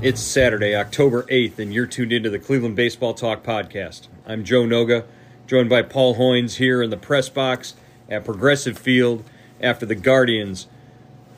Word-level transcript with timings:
It's 0.00 0.20
Saturday, 0.20 0.76
October 0.76 1.24
8th, 1.24 1.58
and 1.58 1.74
you're 1.74 1.84
tuned 1.84 2.12
into 2.12 2.30
the 2.30 2.38
Cleveland 2.38 2.76
Baseball 2.76 3.14
Talk 3.14 3.42
podcast. 3.42 4.06
I'm 4.24 4.44
Joe 4.44 4.62
Noga, 4.62 5.04
joined 5.48 5.68
by 5.68 5.82
Paul 5.82 6.14
Hoynes 6.14 6.58
here 6.58 6.80
in 6.84 6.90
the 6.90 6.96
press 6.96 7.28
box 7.28 7.74
at 8.08 8.24
Progressive 8.24 8.78
Field 8.78 9.24
after 9.60 9.84
the 9.84 9.96
Guardians. 9.96 10.68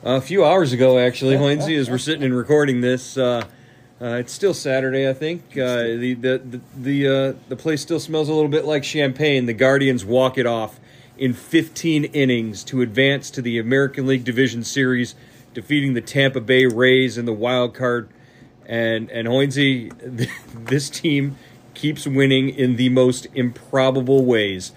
a 0.03 0.20
few 0.20 0.44
hours 0.44 0.75
ago, 0.75 0.98
actually, 0.98 1.36
Hoynes, 1.36 1.75
as 1.75 1.88
we're 1.88 1.97
sitting 1.97 2.22
and 2.22 2.36
recording 2.36 2.83
this, 2.83 3.16
uh, 3.16 3.47
uh, 3.98 4.16
it's 4.16 4.31
still 4.31 4.53
Saturday, 4.53 5.08
I 5.08 5.14
think. 5.14 5.42
Uh, 5.53 5.83
the 5.97 6.12
the 6.12 6.38
the 6.38 6.61
the, 6.77 7.08
uh, 7.08 7.33
the 7.48 7.56
place 7.56 7.81
still 7.81 7.98
smells 7.98 8.28
a 8.28 8.34
little 8.34 8.50
bit 8.50 8.66
like 8.66 8.84
champagne. 8.84 9.47
The 9.47 9.55
Guardians 9.55 10.05
walk 10.05 10.36
it 10.36 10.44
off 10.44 10.78
in 11.16 11.33
15 11.33 12.05
innings 12.05 12.62
to 12.64 12.83
advance 12.83 13.31
to 13.31 13.41
the 13.41 13.58
American 13.58 14.06
League 14.06 14.25
Division 14.25 14.64
Series, 14.64 15.14
defeating 15.55 15.94
the 15.94 16.03
Tampa 16.03 16.42
Bay 16.42 16.66
Rays 16.66 17.16
in 17.16 17.25
the 17.25 17.33
wild 17.33 17.72
card 17.72 18.11
and 18.70 19.10
and 19.10 19.26
Hoynesy, 19.26 19.92
this 20.54 20.88
team 20.88 21.36
keeps 21.74 22.06
winning 22.06 22.48
in 22.48 22.76
the 22.76 22.88
most 22.88 23.26
improbable 23.34 24.24
ways. 24.24 24.72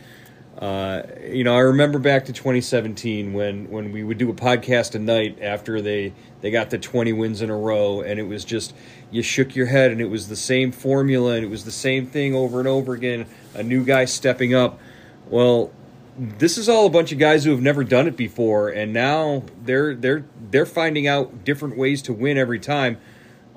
Uh, 0.58 1.03
you 1.27 1.44
know, 1.44 1.55
I 1.55 1.59
remember 1.59 1.99
back 1.99 2.25
to 2.25 2.33
2017 2.33 3.33
when 3.33 3.69
when 3.69 3.91
we 3.91 4.03
would 4.03 4.17
do 4.17 4.30
a 4.31 4.33
podcast 4.33 4.95
a 4.95 4.99
night 4.99 5.38
after 5.41 5.80
they 5.80 6.14
they 6.41 6.49
got 6.49 6.71
the 6.71 6.80
20 6.80 7.14
wins 7.14 7.41
in 7.41 7.52
a 7.52 7.58
row, 7.58 8.02
and 8.02 8.19
it 8.19 8.23
was 8.23 8.44
just 8.44 8.73
you 9.11 9.21
shook 9.21 9.55
your 9.55 9.67
head, 9.67 9.91
and 9.91 10.02
it 10.02 10.09
was 10.09 10.27
the 10.27 10.36
same 10.36 10.71
formula, 10.71 11.36
and 11.36 11.45
it 11.45 11.49
was 11.49 11.64
the 11.64 11.71
same 11.71 12.08
thing 12.08 12.33
over 12.33 12.59
and 12.59 12.67
over 12.67 12.94
again. 12.94 13.27
A 13.53 13.61
new 13.61 13.83
guy 13.83 14.05
stepping 14.05 14.55
up. 14.55 14.80
Well, 15.27 15.71
this 16.17 16.58
is 16.58 16.67
all 16.67 16.87
a 16.87 16.89
bunch 16.89 17.11
of 17.11 17.20
guys 17.20 17.45
who 17.45 17.52
have 17.52 17.61
never 17.61 17.83
done 17.83 18.08
it 18.08 18.17
before, 18.17 18.70
and 18.70 18.92
now 18.92 19.43
they're 19.64 19.93
they're 19.93 20.25
they're 20.49 20.65
finding 20.65 21.08
out 21.08 21.43
different 21.43 21.77
ways 21.77 22.02
to 22.04 22.14
win 22.14 22.39
every 22.39 22.60
time. 22.60 22.98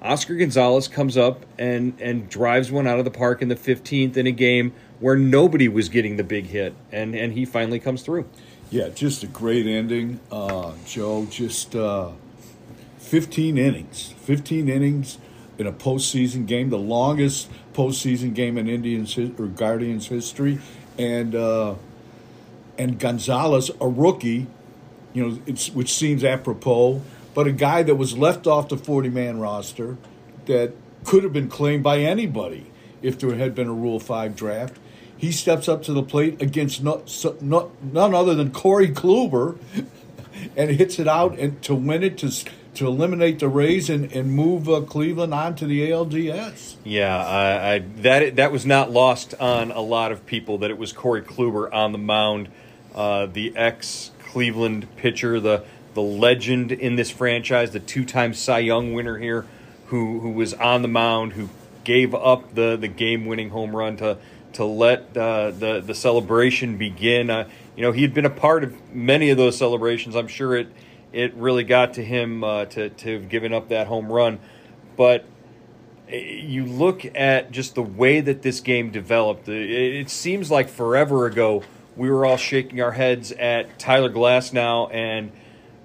Oscar 0.02 0.34
Gonzalez 0.36 0.88
comes 0.88 1.16
up 1.16 1.44
and 1.58 1.98
and 2.00 2.28
drives 2.28 2.70
one 2.70 2.86
out 2.86 2.98
of 2.98 3.04
the 3.04 3.10
park 3.10 3.42
in 3.42 3.48
the 3.48 3.56
15th 3.56 4.16
in 4.16 4.26
a 4.26 4.32
game 4.32 4.72
where 5.00 5.16
nobody 5.16 5.68
was 5.68 5.88
getting 5.88 6.16
the 6.16 6.24
big 6.24 6.46
hit, 6.46 6.74
and 6.92 7.14
and 7.14 7.32
he 7.32 7.44
finally 7.44 7.78
comes 7.78 8.02
through. 8.02 8.28
Yeah, 8.70 8.88
just 8.88 9.22
a 9.22 9.26
great 9.26 9.66
ending, 9.66 10.20
uh, 10.30 10.72
Joe. 10.84 11.26
Just 11.26 11.76
uh, 11.76 12.10
15 12.98 13.58
innings, 13.58 14.12
15 14.22 14.68
innings 14.68 15.18
in 15.58 15.66
a 15.66 15.72
postseason 15.72 16.46
game, 16.46 16.70
the 16.70 16.78
longest 16.78 17.48
postseason 17.72 18.34
game 18.34 18.58
in 18.58 18.68
Indians 18.68 19.16
or 19.16 19.46
Guardians 19.46 20.08
history, 20.08 20.58
and 20.98 21.34
uh, 21.34 21.74
and 22.78 22.98
Gonzalez, 22.98 23.70
a 23.80 23.88
rookie, 23.88 24.46
you 25.14 25.28
know, 25.28 25.34
which 25.72 25.94
seems 25.94 26.24
apropos 26.24 27.02
but 27.36 27.46
a 27.46 27.52
guy 27.52 27.82
that 27.82 27.96
was 27.96 28.16
left 28.16 28.46
off 28.46 28.70
the 28.70 28.78
40 28.78 29.10
man 29.10 29.38
roster 29.38 29.98
that 30.46 30.72
could 31.04 31.22
have 31.22 31.34
been 31.34 31.50
claimed 31.50 31.84
by 31.84 31.98
anybody 31.98 32.72
if 33.02 33.18
there 33.18 33.34
had 33.34 33.54
been 33.54 33.68
a 33.68 33.74
Rule 33.74 34.00
5 34.00 34.34
draft. 34.34 34.78
He 35.18 35.30
steps 35.30 35.68
up 35.68 35.82
to 35.82 35.92
the 35.92 36.02
plate 36.02 36.40
against 36.40 36.82
not, 36.82 37.12
not, 37.42 37.82
none 37.84 38.14
other 38.14 38.34
than 38.34 38.52
Corey 38.52 38.88
Kluber 38.88 39.58
and 40.56 40.70
hits 40.70 40.98
it 40.98 41.06
out 41.06 41.38
and 41.38 41.60
to 41.62 41.74
win 41.74 42.02
it 42.02 42.16
to 42.18 42.32
to 42.74 42.86
eliminate 42.86 43.38
the 43.38 43.48
Rays 43.48 43.88
and, 43.88 44.12
and 44.12 44.30
move 44.30 44.68
uh, 44.68 44.82
Cleveland 44.82 45.32
on 45.32 45.54
to 45.56 45.66
the 45.66 45.90
ALDS. 45.90 46.76
Yeah, 46.84 47.16
I, 47.16 47.74
I, 47.74 47.78
that 48.02 48.36
that 48.36 48.52
was 48.52 48.66
not 48.66 48.90
lost 48.90 49.34
on 49.40 49.70
a 49.70 49.80
lot 49.80 50.10
of 50.10 50.24
people 50.26 50.58
that 50.58 50.70
it 50.70 50.76
was 50.76 50.92
Corey 50.92 51.22
Kluber 51.22 51.72
on 51.72 51.92
the 51.92 51.98
mound, 51.98 52.48
uh, 52.94 53.26
the 53.26 53.56
ex 53.56 54.10
Cleveland 54.18 54.94
pitcher, 54.96 55.40
the 55.40 55.64
the 55.96 56.02
legend 56.02 56.72
in 56.72 56.94
this 56.96 57.10
franchise, 57.10 57.70
the 57.70 57.80
two-time 57.80 58.34
Cy 58.34 58.58
Young 58.58 58.92
winner 58.92 59.16
here, 59.16 59.46
who 59.86 60.20
who 60.20 60.30
was 60.30 60.52
on 60.52 60.82
the 60.82 60.88
mound, 60.88 61.32
who 61.32 61.48
gave 61.84 62.14
up 62.14 62.54
the 62.54 62.76
the 62.76 62.86
game-winning 62.86 63.48
home 63.48 63.74
run 63.74 63.96
to 63.96 64.18
to 64.52 64.64
let 64.66 65.16
uh, 65.16 65.50
the 65.50 65.80
the 65.80 65.94
celebration 65.94 66.76
begin. 66.76 67.30
Uh, 67.30 67.48
you 67.74 67.82
know, 67.82 67.92
he 67.92 68.02
had 68.02 68.12
been 68.12 68.26
a 68.26 68.30
part 68.30 68.62
of 68.62 68.94
many 68.94 69.30
of 69.30 69.38
those 69.38 69.56
celebrations. 69.56 70.14
I'm 70.14 70.28
sure 70.28 70.54
it 70.54 70.68
it 71.14 71.32
really 71.34 71.64
got 71.64 71.94
to 71.94 72.04
him 72.04 72.44
uh, 72.44 72.66
to 72.66 72.90
to 72.90 73.14
have 73.14 73.30
given 73.30 73.54
up 73.54 73.70
that 73.70 73.86
home 73.86 74.12
run, 74.12 74.38
but 74.98 75.24
eh, 76.10 76.18
you 76.18 76.66
look 76.66 77.06
at 77.16 77.52
just 77.52 77.74
the 77.74 77.82
way 77.82 78.20
that 78.20 78.42
this 78.42 78.60
game 78.60 78.90
developed. 78.90 79.48
It, 79.48 80.10
seems 80.10 80.50
like 80.50 80.68
forever 80.68 81.24
ago 81.24 81.62
we 81.96 82.10
were 82.10 82.26
all 82.26 82.36
shaking 82.36 82.82
our 82.82 82.92
heads 82.92 83.32
at 83.32 83.78
Tyler 83.78 84.10
Glasnow 84.10 84.92
and 84.92 85.32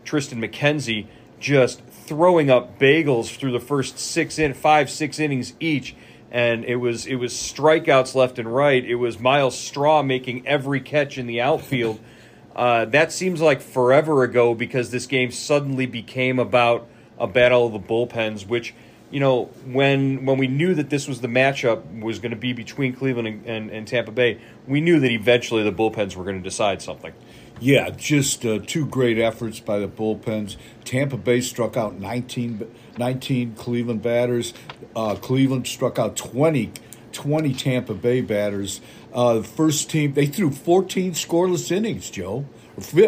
Triston 0.05 0.45
McKenzie 0.45 1.07
just 1.39 1.81
throwing 1.85 2.49
up 2.49 2.79
bagels 2.79 3.35
through 3.35 3.51
the 3.51 3.59
first 3.59 3.97
six 3.97 4.39
in 4.39 4.53
five 4.53 4.89
six 4.89 5.19
innings 5.19 5.53
each. 5.59 5.95
And 6.31 6.63
it 6.63 6.77
was 6.77 7.05
it 7.05 7.15
was 7.15 7.33
strikeouts 7.33 8.15
left 8.15 8.39
and 8.39 8.53
right. 8.53 8.83
It 8.83 8.95
was 8.95 9.19
Myles 9.19 9.57
Straw 9.57 10.01
making 10.01 10.47
every 10.47 10.79
catch 10.79 11.17
in 11.17 11.27
the 11.27 11.41
outfield. 11.41 11.99
Uh, 12.53 12.83
that 12.83 13.13
seems 13.13 13.39
like 13.39 13.61
forever 13.61 14.23
ago 14.23 14.53
because 14.53 14.91
this 14.91 15.05
game 15.05 15.31
suddenly 15.31 15.85
became 15.85 16.37
about 16.37 16.85
a 17.17 17.25
battle 17.25 17.67
of 17.67 17.71
the 17.71 17.79
bullpens 17.79 18.45
which 18.45 18.73
you 19.09 19.21
know 19.21 19.45
when 19.65 20.25
when 20.25 20.37
we 20.37 20.47
knew 20.47 20.75
that 20.75 20.89
this 20.89 21.07
was 21.07 21.21
the 21.21 21.29
matchup 21.29 22.01
was 22.01 22.19
going 22.19 22.31
to 22.31 22.37
be 22.37 22.51
between 22.51 22.93
Cleveland 22.93 23.27
and, 23.27 23.45
and, 23.45 23.69
and 23.69 23.87
Tampa 23.87 24.11
Bay 24.11 24.39
we 24.67 24.81
knew 24.81 24.99
that 24.99 25.11
eventually 25.11 25.63
the 25.63 25.71
bullpens 25.71 26.15
were 26.15 26.25
going 26.25 26.37
to 26.37 26.43
decide 26.43 26.81
something 26.81 27.13
yeah, 27.61 27.91
just 27.91 28.43
uh, 28.43 28.57
two 28.65 28.87
great 28.87 29.19
efforts 29.19 29.59
by 29.59 29.77
the 29.77 29.87
bullpens. 29.87 30.57
Tampa 30.83 31.15
Bay 31.15 31.41
struck 31.41 31.77
out 31.77 31.93
19, 31.93 32.67
19 32.97 33.53
Cleveland 33.53 34.01
batters. 34.01 34.53
Uh, 34.95 35.13
Cleveland 35.15 35.67
struck 35.67 35.99
out 35.99 36.15
20, 36.17 36.71
20 37.11 37.53
Tampa 37.53 37.93
Bay 37.93 38.21
batters. 38.21 38.81
Uh, 39.13 39.35
the 39.35 39.43
first 39.43 39.91
team, 39.91 40.13
they 40.13 40.25
threw 40.25 40.49
14 40.49 41.11
scoreless 41.11 41.71
innings, 41.71 42.09
Joe. 42.09 42.45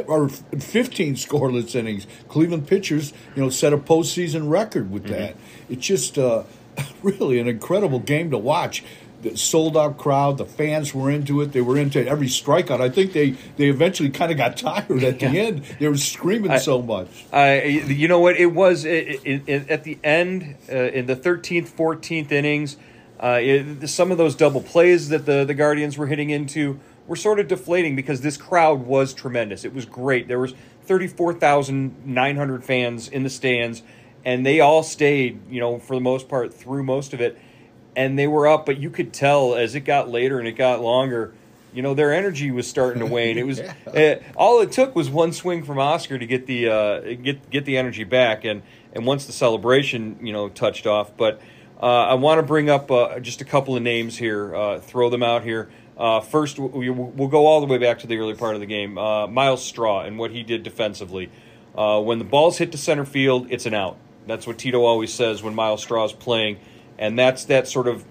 Or 0.08 0.30
15 0.30 1.16
scoreless 1.16 1.74
innings. 1.74 2.06
Cleveland 2.28 2.68
pitchers, 2.68 3.12
you 3.36 3.42
know, 3.42 3.50
set 3.50 3.74
a 3.74 3.78
postseason 3.78 4.52
record 4.52 4.92
with 4.92 5.06
mm-hmm. 5.06 5.14
that. 5.14 5.36
It's 5.68 5.88
just 5.88 6.20
uh, 6.20 6.44
really 7.02 7.40
an 7.40 7.48
incredible 7.48 8.00
game 8.00 8.30
to 8.30 8.38
watch 8.38 8.84
the 9.24 9.38
sold 9.38 9.76
out 9.76 9.98
crowd. 9.98 10.38
The 10.38 10.46
fans 10.46 10.94
were 10.94 11.10
into 11.10 11.42
it. 11.42 11.52
They 11.52 11.62
were 11.62 11.78
into 11.78 12.06
every 12.08 12.28
strikeout. 12.28 12.82
I 12.82 12.90
think 12.90 13.14
they, 13.14 13.32
they 13.58 13.66
eventually 13.66 14.10
kind 14.10 14.32
of 14.32 14.38
got 14.38 14.58
tired 14.58 15.04
at 15.04 15.20
the 15.20 15.30
yeah. 15.30 15.42
end. 15.42 15.64
They 15.80 15.88
were 15.88 15.98
screaming 15.98 16.52
I, 16.52 16.58
so 16.58 16.82
much. 16.82 17.26
I, 17.32 17.64
you 17.64 18.08
know 18.08 18.20
what? 18.20 18.38
It 18.38 18.48
was 18.48 18.86
it, 18.86 19.22
it, 19.24 19.44
it, 19.48 19.70
at 19.70 19.84
the 19.84 19.98
end 20.04 20.56
uh, 20.72 20.76
in 20.76 21.06
the 21.06 21.16
13th, 21.16 21.70
14th 21.70 22.32
innings. 22.32 22.78
Uh, 23.20 23.86
some 23.88 24.12
of 24.12 24.18
those 24.18 24.36
double 24.36 24.62
plays 24.62 25.10
that 25.10 25.26
the, 25.26 25.46
the 25.46 25.54
Guardians 25.54 25.98
were 25.98 26.08
hitting 26.08 26.30
into 26.30 26.80
were 27.08 27.16
sort 27.16 27.40
of 27.40 27.48
deflating 27.48 27.96
because 27.96 28.22
this 28.22 28.38
crowd 28.38 28.86
was 28.86 29.14
tremendous. 29.14 29.64
It 29.64 29.74
was 29.74 29.86
great. 29.86 30.28
There 30.28 30.40
was 30.40 30.54
34,900 30.86 32.64
fans 32.64 33.08
in 33.08 33.24
the 33.24 33.30
stands 33.30 33.82
and 34.26 34.46
they 34.46 34.60
all 34.60 34.84
stayed, 34.84 35.40
you 35.50 35.60
know, 35.60 35.80
for 35.80 35.96
the 35.96 36.02
most 36.02 36.30
part 36.30 36.54
through 36.54 36.84
most 36.84 37.14
of 37.14 37.22
it, 37.22 37.38
and 37.96 38.18
they 38.18 38.28
were 38.28 38.48
up. 38.48 38.66
But 38.66 38.80
you 38.80 38.90
could 38.90 39.14
tell 39.14 39.56
as 39.56 39.76
it 39.76 39.82
got 39.82 40.10
later 40.10 40.40
and 40.40 40.48
it 40.48 40.54
got 40.54 40.82
longer, 40.82 41.34
you 41.74 41.82
know, 41.82 41.94
their 41.94 42.14
energy 42.14 42.52
was 42.52 42.68
starting 42.68 43.00
to 43.00 43.06
wane. 43.06 43.38
It 43.38 43.46
was 43.46 43.60
yeah. 43.94 44.20
uh, 44.22 44.24
all 44.36 44.62
it 44.62 44.72
took 44.72 44.96
was 44.96 45.10
one 45.10 45.34
swing 45.34 45.64
from 45.64 45.80
Oscar 45.80 46.18
to 46.18 46.26
get 46.26 46.46
the 46.46 46.70
uh, 46.70 47.00
get 47.16 47.50
get 47.50 47.66
the 47.66 47.78
energy 47.78 48.04
back, 48.04 48.46
and 48.46 48.62
and 48.94 49.06
once 49.06 49.26
the 49.26 49.34
celebration, 49.34 50.18
you 50.22 50.34
know, 50.34 50.50
touched 50.50 50.86
off. 50.86 51.16
But 51.18 51.42
uh, 51.82 51.86
I 51.86 52.14
want 52.14 52.40
to 52.40 52.44
bring 52.44 52.70
up 52.70 52.92
uh, 52.92 53.20
just 53.20 53.42
a 53.42 53.46
couple 53.46 53.76
of 53.76 53.82
names 53.82 54.18
here, 54.18 54.56
uh, 54.56 54.80
throw 54.80 55.10
them 55.10 55.24
out 55.24 55.44
here. 55.44 55.70
Uh, 55.98 56.22
first, 56.22 56.58
we, 56.58 56.90
will 56.90 57.28
go 57.28 57.46
all 57.46 57.60
the 57.60 57.68
way 57.68 57.78
back 57.78 58.00
to 58.00 58.08
the 58.08 58.18
early 58.18 58.34
part 58.34 58.56
of 58.56 58.62
the 58.62 58.66
game. 58.66 58.94
Myles 58.94 59.64
Straw 59.64 60.02
and 60.02 60.18
what 60.18 60.32
he 60.32 60.42
did 60.42 60.64
defensively. 60.64 61.30
when 61.76 62.18
the 62.18 62.26
ball's 62.26 62.58
hit 62.58 62.72
to 62.72 62.78
center 62.78 63.06
field, 63.06 63.48
it's 63.52 63.68
an 63.68 63.76
out. 63.76 63.98
That's 64.26 64.48
what 64.48 64.58
Tito 64.58 64.84
always 64.84 65.14
says 65.14 65.44
when 65.44 65.54
Myles 65.54 65.82
Straw 65.82 66.06
is 66.06 66.14
playing, 66.14 66.58
and 66.98 67.18
that's 67.18 67.46
that 67.46 67.68
sort 67.68 67.88
of 67.88 68.06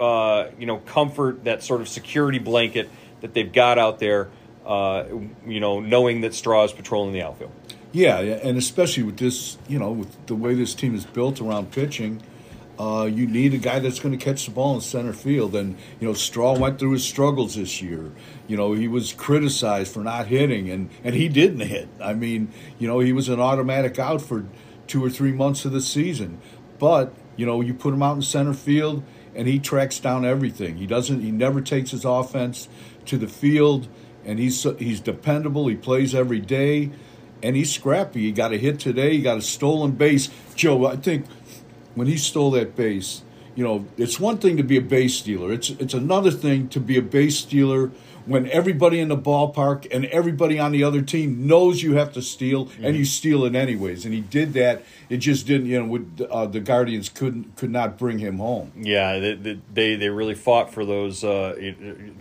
uh, 0.00 0.48
you 0.58 0.66
know 0.66 0.78
comfort, 0.78 1.44
that 1.44 1.62
sort 1.62 1.80
of 1.80 1.88
security 1.88 2.38
blanket 2.38 2.88
that 3.20 3.34
they've 3.34 3.52
got 3.52 3.78
out 3.78 3.98
there. 3.98 4.28
Uh, 4.66 5.06
you 5.46 5.60
know, 5.60 5.80
knowing 5.80 6.20
that 6.20 6.34
Straw 6.34 6.64
is 6.64 6.72
patrolling 6.72 7.14
the 7.14 7.22
outfield. 7.22 7.50
Yeah, 7.90 8.18
and 8.18 8.58
especially 8.58 9.02
with 9.02 9.16
this, 9.16 9.56
you 9.66 9.78
know, 9.78 9.92
with 9.92 10.26
the 10.26 10.34
way 10.34 10.54
this 10.54 10.74
team 10.74 10.94
is 10.94 11.06
built 11.06 11.40
around 11.40 11.70
pitching, 11.70 12.20
uh, 12.78 13.08
you 13.10 13.26
need 13.26 13.54
a 13.54 13.58
guy 13.58 13.78
that's 13.78 13.98
going 13.98 14.16
to 14.16 14.22
catch 14.22 14.44
the 14.44 14.50
ball 14.50 14.74
in 14.74 14.82
center 14.82 15.14
field. 15.14 15.56
And 15.56 15.76
you 16.00 16.06
know, 16.06 16.12
Straw 16.12 16.56
went 16.56 16.78
through 16.78 16.92
his 16.92 17.04
struggles 17.04 17.54
this 17.54 17.80
year. 17.80 18.12
You 18.46 18.56
know, 18.58 18.74
he 18.74 18.88
was 18.88 19.12
criticized 19.14 19.92
for 19.92 20.00
not 20.00 20.26
hitting, 20.26 20.70
and 20.70 20.90
and 21.02 21.14
he 21.14 21.28
didn't 21.28 21.60
hit. 21.60 21.88
I 22.00 22.12
mean, 22.12 22.52
you 22.78 22.86
know, 22.86 23.00
he 23.00 23.12
was 23.12 23.28
an 23.28 23.40
automatic 23.40 23.98
out 23.98 24.20
for 24.20 24.44
two 24.86 25.04
or 25.04 25.10
three 25.10 25.32
months 25.32 25.64
of 25.64 25.72
the 25.72 25.80
season. 25.80 26.40
But, 26.78 27.12
you 27.38 27.46
know, 27.46 27.62
you 27.62 27.72
put 27.72 27.94
him 27.94 28.02
out 28.02 28.16
in 28.16 28.22
center 28.22 28.52
field 28.52 29.02
and 29.34 29.46
he 29.46 29.60
tracks 29.60 30.00
down 30.00 30.26
everything. 30.26 30.76
He 30.76 30.86
doesn't 30.86 31.20
he 31.20 31.30
never 31.30 31.62
takes 31.62 31.92
his 31.92 32.04
offense 32.04 32.68
to 33.06 33.16
the 33.16 33.28
field 33.28 33.88
and 34.26 34.38
he's 34.38 34.66
he's 34.78 35.00
dependable. 35.00 35.68
He 35.68 35.76
plays 35.76 36.14
every 36.14 36.40
day 36.40 36.90
and 37.40 37.54
he's 37.54 37.72
scrappy. 37.72 38.22
He 38.22 38.32
got 38.32 38.52
a 38.52 38.58
hit 38.58 38.80
today, 38.80 39.16
he 39.16 39.22
got 39.22 39.38
a 39.38 39.42
stolen 39.42 39.92
base. 39.92 40.28
Joe, 40.56 40.86
I 40.86 40.96
think 40.96 41.26
when 41.94 42.08
he 42.08 42.18
stole 42.18 42.50
that 42.50 42.74
base, 42.74 43.22
you 43.54 43.62
know, 43.62 43.86
it's 43.96 44.18
one 44.18 44.38
thing 44.38 44.56
to 44.56 44.64
be 44.64 44.76
a 44.76 44.82
base 44.82 45.14
stealer. 45.14 45.52
It's 45.52 45.70
it's 45.70 45.94
another 45.94 46.32
thing 46.32 46.68
to 46.70 46.80
be 46.80 46.98
a 46.98 47.02
base 47.02 47.38
stealer 47.38 47.92
when 48.28 48.48
everybody 48.50 49.00
in 49.00 49.08
the 49.08 49.16
ballpark 49.16 49.86
and 49.90 50.04
everybody 50.06 50.58
on 50.58 50.70
the 50.70 50.84
other 50.84 51.00
team 51.00 51.46
knows 51.46 51.82
you 51.82 51.94
have 51.94 52.12
to 52.12 52.20
steal 52.20 52.66
mm-hmm. 52.66 52.84
and 52.84 52.96
you 52.96 53.04
steal 53.04 53.44
it 53.44 53.54
anyways. 53.54 54.04
And 54.04 54.12
he 54.12 54.20
did 54.20 54.52
that. 54.52 54.84
It 55.08 55.16
just 55.18 55.46
didn't, 55.46 55.66
you 55.66 55.80
know, 55.80 55.86
would, 55.86 56.28
uh, 56.30 56.46
the 56.46 56.60
Guardians 56.60 57.08
couldn't 57.08 57.56
could 57.56 57.70
not 57.70 57.98
bring 57.98 58.18
him 58.18 58.38
home. 58.38 58.72
Yeah, 58.76 59.18
they 59.18 59.58
they, 59.72 59.96
they 59.96 60.08
really 60.10 60.34
fought 60.34 60.72
for 60.72 60.84
those 60.84 61.24
uh, 61.24 61.72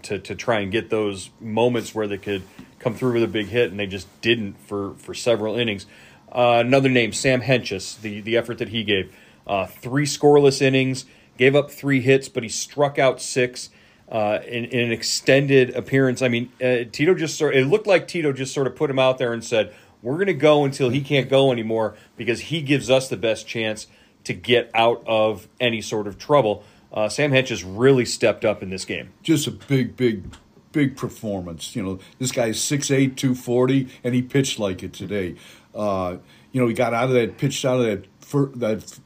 to 0.04 0.20
to 0.20 0.36
try 0.36 0.62
and 0.62 0.72
get 0.72 0.90
those 0.90 1.30
moments 1.42 1.94
where 1.94 2.08
they 2.08 2.18
could 2.18 2.44
come 2.80 2.96
through 2.96 3.14
with 3.14 3.24
a 3.24 3.28
big 3.28 3.48
hit, 3.48 3.70
and 3.70 3.80
they 3.80 3.88
just 3.88 4.08
didn't 4.22 4.54
for 4.66 4.94
for 4.96 5.14
several 5.14 5.58
innings. 5.58 5.86
Uh, 6.32 6.64
another 6.66 6.90
name, 6.90 7.12
Sam 7.12 7.42
Hentges, 7.42 8.00
the 8.00 8.22
the 8.22 8.38
effort 8.38 8.60
that 8.60 8.70
he 8.70 8.84
gave, 8.84 9.14
uh, 9.46 9.66
three 9.66 10.06
scoreless 10.06 10.62
innings, 10.62 11.06
gave 11.38 11.56
up 11.56 11.70
three 11.70 12.00
hits, 12.00 12.30
but 12.30 12.44
he 12.44 12.50
struck 12.50 12.98
out 12.98 13.22
six 13.22 13.70
uh, 14.10 14.40
in, 14.46 14.66
in, 14.66 14.80
an 14.80 14.92
extended 14.92 15.76
appearance. 15.76 16.22
I 16.22 16.30
mean, 16.30 16.52
uh, 16.62 16.90
Tito 16.92 17.14
just 17.14 17.38
sort. 17.38 17.56
It 17.56 17.66
looked 17.66 17.88
like 17.88 18.08
Tito 18.08 18.32
just 18.32 18.54
sort 18.54 18.68
of 18.68 18.76
put 18.76 18.90
him 18.90 19.00
out 19.00 19.18
there 19.18 19.34
and 19.34 19.44
said, 19.44 19.74
"We're 20.02 20.16
going 20.16 20.28
to 20.28 20.34
go 20.34 20.64
until 20.64 20.90
he 20.90 21.02
can't 21.02 21.30
go 21.30 21.52
anymore 21.52 21.96
because 22.16 22.42
he 22.42 22.62
gives 22.62 22.90
us 22.90 23.10
the 23.10 23.18
best 23.18 23.48
chance 23.48 23.88
to 24.24 24.34
get 24.34 24.72
out 24.74 25.04
of 25.06 25.48
any 25.60 25.82
sort 25.82 26.08
of 26.08 26.18
trouble." 26.18 26.64
Uh, 26.92 27.10
Sam 27.10 27.32
Hentges 27.32 27.64
really 27.68 28.06
stepped 28.06 28.46
up 28.46 28.64
in 28.64 28.70
this 28.70 28.86
game. 28.86 29.12
Just 29.22 29.46
a 29.46 29.52
big, 29.52 29.98
big, 29.98 30.24
big 30.72 30.96
performance. 30.96 31.76
You 31.76 31.84
know, 31.84 32.00
this 32.18 32.32
guy 32.32 32.48
is 32.48 32.58
6'8", 32.60 33.16
240, 33.18 33.90
and 34.06 34.16
he 34.16 34.22
pitched 34.22 34.58
like 34.58 34.84
it 34.84 34.94
today. 34.94 35.36
Uh, 35.76 36.18
you 36.54 36.62
know, 36.62 36.68
he 36.68 36.74
got 36.74 36.94
out 36.94 37.06
of 37.06 37.12
that, 37.12 37.38
pitched 37.38 37.66
out 37.66 37.82
of 37.82 37.86
that, 37.86 38.60
that 38.60 39.00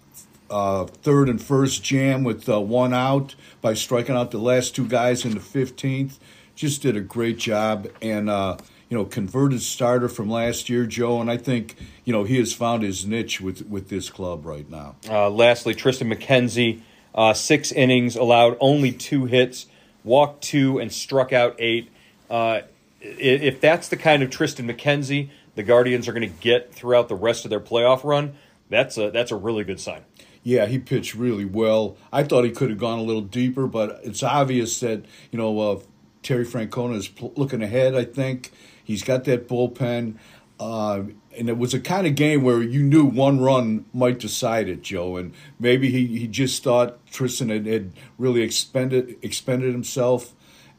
uh, 0.52 0.86
third 0.86 1.30
and 1.30 1.42
first 1.42 1.84
jam 1.84 2.24
with 2.24 2.48
uh, 2.48 2.60
one 2.60 2.94
out 2.94 3.36
by 3.62 3.74
striking 3.74 4.16
out 4.16 4.32
the 4.32 4.38
last 4.38 4.76
two 4.76 4.86
guys 4.86 5.26
in 5.26 5.32
the 5.32 5.40
15th. 5.40 6.20
Just 6.56 6.82
did 6.82 6.98
a 6.98 7.02
great 7.02 7.38
job 7.38 7.88
and, 8.02 8.30
uh, 8.30 8.58
you 8.90 8.98
know, 8.98 9.06
converted 9.06 9.62
starter 9.62 10.10
from 10.10 10.30
last 10.30 10.70
year, 10.70 10.86
Joe. 10.86 11.22
And 11.22 11.32
I 11.32 11.38
think, 11.38 11.76
you 12.04 12.12
know, 12.12 12.26
he 12.26 12.38
has 12.38 12.54
found 12.54 12.84
his 12.84 13.06
niche 13.06 13.40
with, 13.40 13.66
with 13.68 13.90
this 13.90 14.10
club 14.10 14.46
right 14.46 14.70
now. 14.70 14.98
Uh, 15.10 15.30
lastly, 15.30 15.74
Triston 15.74 16.14
McKenzie, 16.14 16.82
uh, 17.16 17.34
six 17.34 17.72
innings, 17.72 18.18
allowed 18.18 18.58
only 18.60 18.92
two 18.92 19.26
hits, 19.26 19.68
walked 20.04 20.44
two, 20.44 20.78
and 20.78 20.92
struck 20.92 21.32
out 21.32 21.56
eight. 21.58 21.90
Uh, 22.30 22.62
if 23.00 23.62
that's 23.62 23.88
the 23.88 23.98
kind 23.98 24.22
of 24.22 24.30
Triston 24.30 24.70
McKenzie 24.70 25.30
the 25.56 25.64
Guardians 25.64 26.08
are 26.08 26.14
going 26.14 26.30
to 26.30 26.40
get 26.40 26.74
throughout 26.74 27.10
the 27.10 27.16
rest 27.16 27.46
of 27.46 27.50
their 27.50 27.60
playoff 27.60 28.04
run, 28.04 28.36
that's 28.70 28.98
a, 28.98 29.12
that's 29.12 29.32
a 29.32 29.36
really 29.36 29.64
good 29.64 29.80
sign 29.80 30.04
yeah, 30.44 30.66
he 30.66 30.80
pitched 30.80 31.14
really 31.14 31.46
well. 31.46 31.98
I 32.12 32.24
thought 32.24 32.44
he 32.44 32.52
could 32.52 32.70
have 32.70 32.80
gone 32.80 33.00
a 33.00 33.04
little 33.04 33.22
deeper, 33.22 33.68
but 33.68 34.00
it's 34.04 34.24
obvious 34.24 34.80
that 34.80 35.06
you 35.32 35.38
know 35.38 35.60
uh, 35.60 35.80
Terry 36.24 36.46
Francona 36.46 36.96
is 36.96 37.08
pl- 37.08 37.34
looking 37.36 37.62
ahead. 37.62 37.96
I 37.96 38.06
think 38.06 38.52
he's 38.84 39.04
got 39.04 39.26
that 39.26 39.48
bullpen, 39.48 40.16
uh, 40.60 41.04
and 41.38 41.50
it 41.50 41.58
was 41.58 41.74
a 41.74 41.80
kind 41.80 42.08
of 42.08 42.16
game 42.16 42.44
where 42.44 42.62
you 42.62 42.82
knew 42.82 43.06
one 43.06 43.40
run 43.40 43.86
might 43.94 44.20
decide 44.20 44.68
it, 44.68 44.82
Joe. 44.82 45.18
And 45.18 45.34
maybe 45.60 45.90
he, 45.92 46.08
he 46.08 46.28
just 46.28 46.64
thought 46.64 47.06
Triston 47.08 47.52
had, 47.52 47.66
had 47.68 47.94
really 48.18 48.42
expended 48.42 49.18
expended 49.22 49.72
himself, 49.72 50.34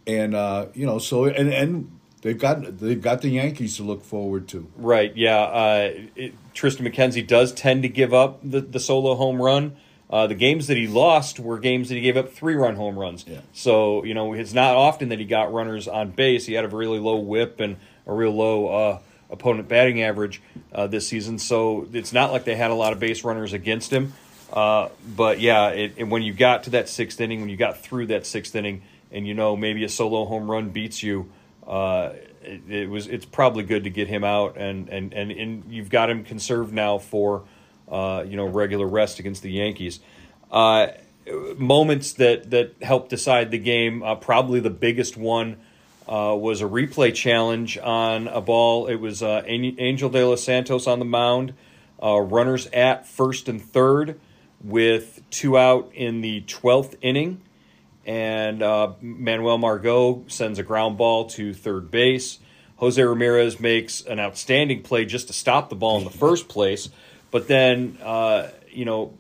and 0.07 0.35
uh, 0.35 0.67
you 0.75 0.87
know 0.87 0.99
so 0.99 1.27
and 1.27 1.53
and 1.53 2.01
they've 2.23 2.39
got 2.39 2.79
they've 2.79 3.01
got 3.01 3.21
the 3.21 3.29
Yankees 3.29 3.77
to 3.77 3.83
look 3.83 4.03
forward 4.03 4.49
to. 4.49 4.67
Right. 4.77 5.15
Yeah. 5.15 5.39
Uh, 5.39 5.91
it, 6.17 6.35
Triston 6.55 6.91
McKenzie 6.91 7.27
does 7.27 7.53
tend 7.53 7.83
to 7.83 7.89
give 7.89 8.15
up 8.15 8.41
the, 8.43 8.61
the 8.61 8.81
solo 8.81 9.15
home 9.15 9.41
run. 9.41 9.77
Uh, 10.09 10.27
the 10.27 10.35
games 10.35 10.67
that 10.67 10.77
he 10.77 10.87
lost 10.87 11.41
were 11.41 11.59
games 11.59 11.89
that 11.89 11.95
he 11.95 12.03
gave 12.03 12.19
up 12.19 12.31
three 12.33 12.55
run 12.55 12.77
home 12.77 12.99
runs. 12.99 13.25
Yeah. 13.27 13.41
So 13.53 14.05
you 14.05 14.15
know 14.15 14.33
it's 14.33 14.55
not 14.55 14.77
often 14.77 15.11
that 15.11 15.19
he 15.19 15.25
got 15.27 15.53
runners 15.53 15.87
on 15.87 16.11
base. 16.11 16.47
He 16.47 16.55
had 16.55 16.65
a 16.65 16.69
really 16.69 16.99
low 16.99 17.17
WHIP 17.17 17.61
and 17.61 17.77
a 18.07 18.13
real 18.13 18.33
low 18.33 18.69
uh, 18.69 18.99
opponent 19.31 19.69
batting 19.69 20.03
average 20.03 20.41
uh, 20.75 20.87
this 20.87 21.07
season. 21.09 21.39
So 21.39 21.87
it's 21.93 22.13
not 22.13 22.33
like 22.33 22.45
they 22.45 22.57
had 22.57 22.71
a 22.71 22.75
lot 22.75 22.93
of 22.93 23.01
base 23.01 23.25
runners 23.25 23.53
against 23.53 23.93
him. 23.93 24.13
Uh, 24.53 24.91
but 25.17 25.41
yeah, 25.41 25.69
it, 25.69 26.07
when 26.07 26.23
you 26.23 26.35
got 26.35 26.65
to 26.65 26.71
that 26.71 26.91
sixth 26.91 27.19
inning, 27.19 27.41
when 27.41 27.49
you 27.49 27.57
got 27.57 27.79
through 27.79 28.09
that 28.09 28.27
sixth 28.27 28.55
inning, 28.55 28.83
and 29.11 29.27
you 29.27 29.33
know 29.33 29.57
maybe 29.57 29.83
a 29.85 29.89
solo 29.89 30.27
home 30.27 30.51
run 30.51 30.69
beats 30.69 31.03
you 31.03 31.31
uh, 31.67 32.13
it, 32.43 32.63
it, 32.69 32.91
was 32.91 33.07
it's 33.07 33.25
probably 33.25 33.63
good 33.63 33.85
to 33.85 33.91
get 33.91 34.09
him 34.09 34.25
out 34.25 34.57
and 34.57 34.89
and 34.89 35.13
and, 35.13 35.31
and 35.31 35.65
you've 35.69 35.91
got 35.91 36.11
him 36.11 36.25
conserved 36.25 36.73
now 36.73 36.99
for 36.99 37.45
uh, 37.89 38.25
you 38.27 38.37
know 38.37 38.47
regular 38.47 38.87
rest 38.87 39.19
against 39.19 39.43
the 39.43 39.51
Yankees. 39.51 40.01
Uh, 40.51 40.89
moments 41.57 42.15
that 42.15 42.51
that 42.51 42.75
helped 42.83 43.11
decide 43.11 43.51
the 43.51 43.59
game. 43.59 44.03
Uh, 44.03 44.15
probably 44.15 44.61
the 44.61 44.71
biggest 44.71 45.17
one 45.17 45.57
uh, 46.09 46.37
was 46.39 46.61
a 46.61 46.67
replay 46.67 47.15
challenge 47.15 47.79
on 47.79 48.29
a 48.29 48.41
ball. 48.41 48.87
It 48.89 48.97
was 48.97 49.23
Enyel 49.23 50.11
De 50.11 50.27
Los 50.27 50.43
Santos 50.43 50.87
on 50.87 50.99
the 50.99 51.05
mound, 51.05 51.55
runners 52.01 52.67
at 52.69 53.07
first 53.07 53.49
and 53.49 53.63
third 53.63 54.19
with 54.65 55.23
two 55.31 55.57
out 55.57 55.91
in 55.95 56.21
the 56.23 56.41
twelfth 56.43 56.97
inning 57.03 57.41
and 58.07 58.63
uh, 58.63 58.93
Manuel 59.01 59.59
Margot 59.59 60.25
sends 60.29 60.59
a 60.59 60.63
ground 60.63 60.99
ball 60.99 61.27
to 61.31 61.55
third 61.55 61.91
base. 61.91 62.39
Jose 62.77 63.01
Ramirez 63.01 63.61
makes 63.61 64.03
an 64.03 64.19
outstanding 64.19 64.83
play 64.83 65.05
just 65.05 65.29
to 65.29 65.33
stop 65.33 65.69
the 65.69 65.77
ball 65.77 65.99
in 65.99 66.05
the 66.05 66.11
first 66.11 66.49
place, 66.49 66.89
but 67.31 67.47
then 67.47 67.97
uh, 68.03 68.49
you 68.71 68.85
know 68.85 69.15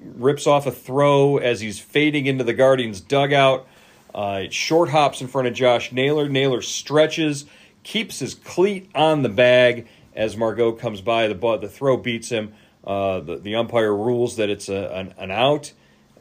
rips 0.00 0.46
off 0.46 0.66
a 0.66 0.72
throw 0.72 1.36
as 1.36 1.60
he's 1.60 1.78
fading 1.78 2.26
into 2.26 2.44
the 2.44 2.54
Guardians 2.54 3.00
dugout. 3.00 3.66
Uh, 4.14 4.44
short 4.50 4.90
hops 4.90 5.20
in 5.20 5.26
front 5.26 5.48
of 5.48 5.54
Josh 5.54 5.92
Naylor. 5.92 6.28
Naylor 6.28 6.62
stretches, 6.62 7.44
keeps 7.82 8.18
his 8.18 8.34
cleat 8.34 8.90
on 8.94 9.22
the 9.22 9.28
bag 9.28 9.88
as 10.14 10.36
Margot 10.36 10.72
comes 10.72 11.00
by. 11.00 11.28
The 11.28 11.58
the 11.58 11.68
throw 11.68 11.96
beats 11.96 12.30
him. 12.30 12.54
Uh, 12.84 13.20
the, 13.20 13.36
the 13.36 13.54
umpire 13.54 13.94
rules 13.94 14.36
that 14.36 14.50
it's 14.50 14.68
a, 14.68 14.88
an, 14.88 15.14
an 15.16 15.30
out. 15.30 15.72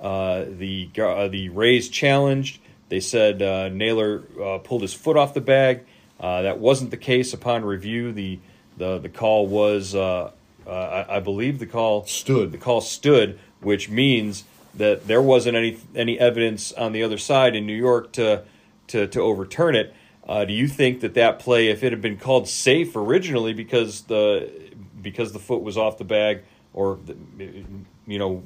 Uh, 0.01 0.45
the 0.49 0.89
uh, 0.97 1.27
the 1.27 1.49
Rays 1.49 1.87
challenged. 1.87 2.59
They 2.89 2.99
said 2.99 3.41
uh, 3.41 3.69
Naylor 3.69 4.23
uh, 4.41 4.57
pulled 4.57 4.81
his 4.81 4.93
foot 4.93 5.15
off 5.15 5.33
the 5.33 5.41
bag. 5.41 5.85
Uh, 6.19 6.41
that 6.41 6.59
wasn't 6.59 6.91
the 6.91 6.97
case 6.97 7.33
upon 7.33 7.63
review. 7.63 8.11
The 8.11 8.39
the 8.77 8.97
the 8.97 9.09
call 9.09 9.47
was, 9.47 9.95
I, 9.95 10.31
I, 10.67 11.19
believe, 11.19 11.59
the 11.59 11.67
call 11.67 12.05
stood. 12.05 12.51
The 12.51 12.57
call 12.57 12.81
stood, 12.81 13.39
which 13.59 13.89
means 13.89 14.43
that 14.73 15.07
there 15.07 15.21
wasn't 15.21 15.55
any 15.55 15.77
any 15.95 16.19
evidence 16.19 16.71
on 16.71 16.93
the 16.93 17.03
other 17.03 17.17
side 17.17 17.55
in 17.55 17.67
New 17.67 17.75
York 17.75 18.11
to 18.13 18.43
to 18.87 19.07
to 19.07 19.21
overturn 19.21 19.75
it. 19.75 19.93
do 20.27 20.53
you 20.53 20.67
think 20.67 21.01
that 21.01 21.13
that 21.13 21.37
play, 21.37 21.67
if 21.67 21.83
it 21.83 21.91
had 21.91 22.01
been 22.01 22.17
called 22.17 22.47
safe 22.47 22.95
originally 22.95 23.53
because 23.53 24.01
the 24.01 24.51
because 24.99 25.31
the 25.31 25.39
foot 25.39 25.61
was 25.61 25.77
off 25.77 25.99
the 25.99 26.03
bag, 26.03 26.41
or 26.73 26.99
you 27.37 28.19
know, 28.19 28.43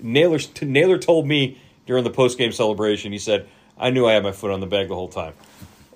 Naylor 0.00 0.38
Naylor 0.62 0.98
told 0.98 1.26
me 1.26 1.58
during 1.86 2.04
the 2.04 2.10
post 2.10 2.38
game 2.38 2.52
celebration. 2.52 3.12
He 3.12 3.18
said, 3.18 3.48
"I 3.78 3.90
knew 3.90 4.06
I 4.06 4.12
had 4.12 4.22
my 4.22 4.32
foot 4.32 4.50
on 4.50 4.60
the 4.60 4.66
bag 4.66 4.88
the 4.88 4.94
whole 4.94 5.08
time." 5.08 5.34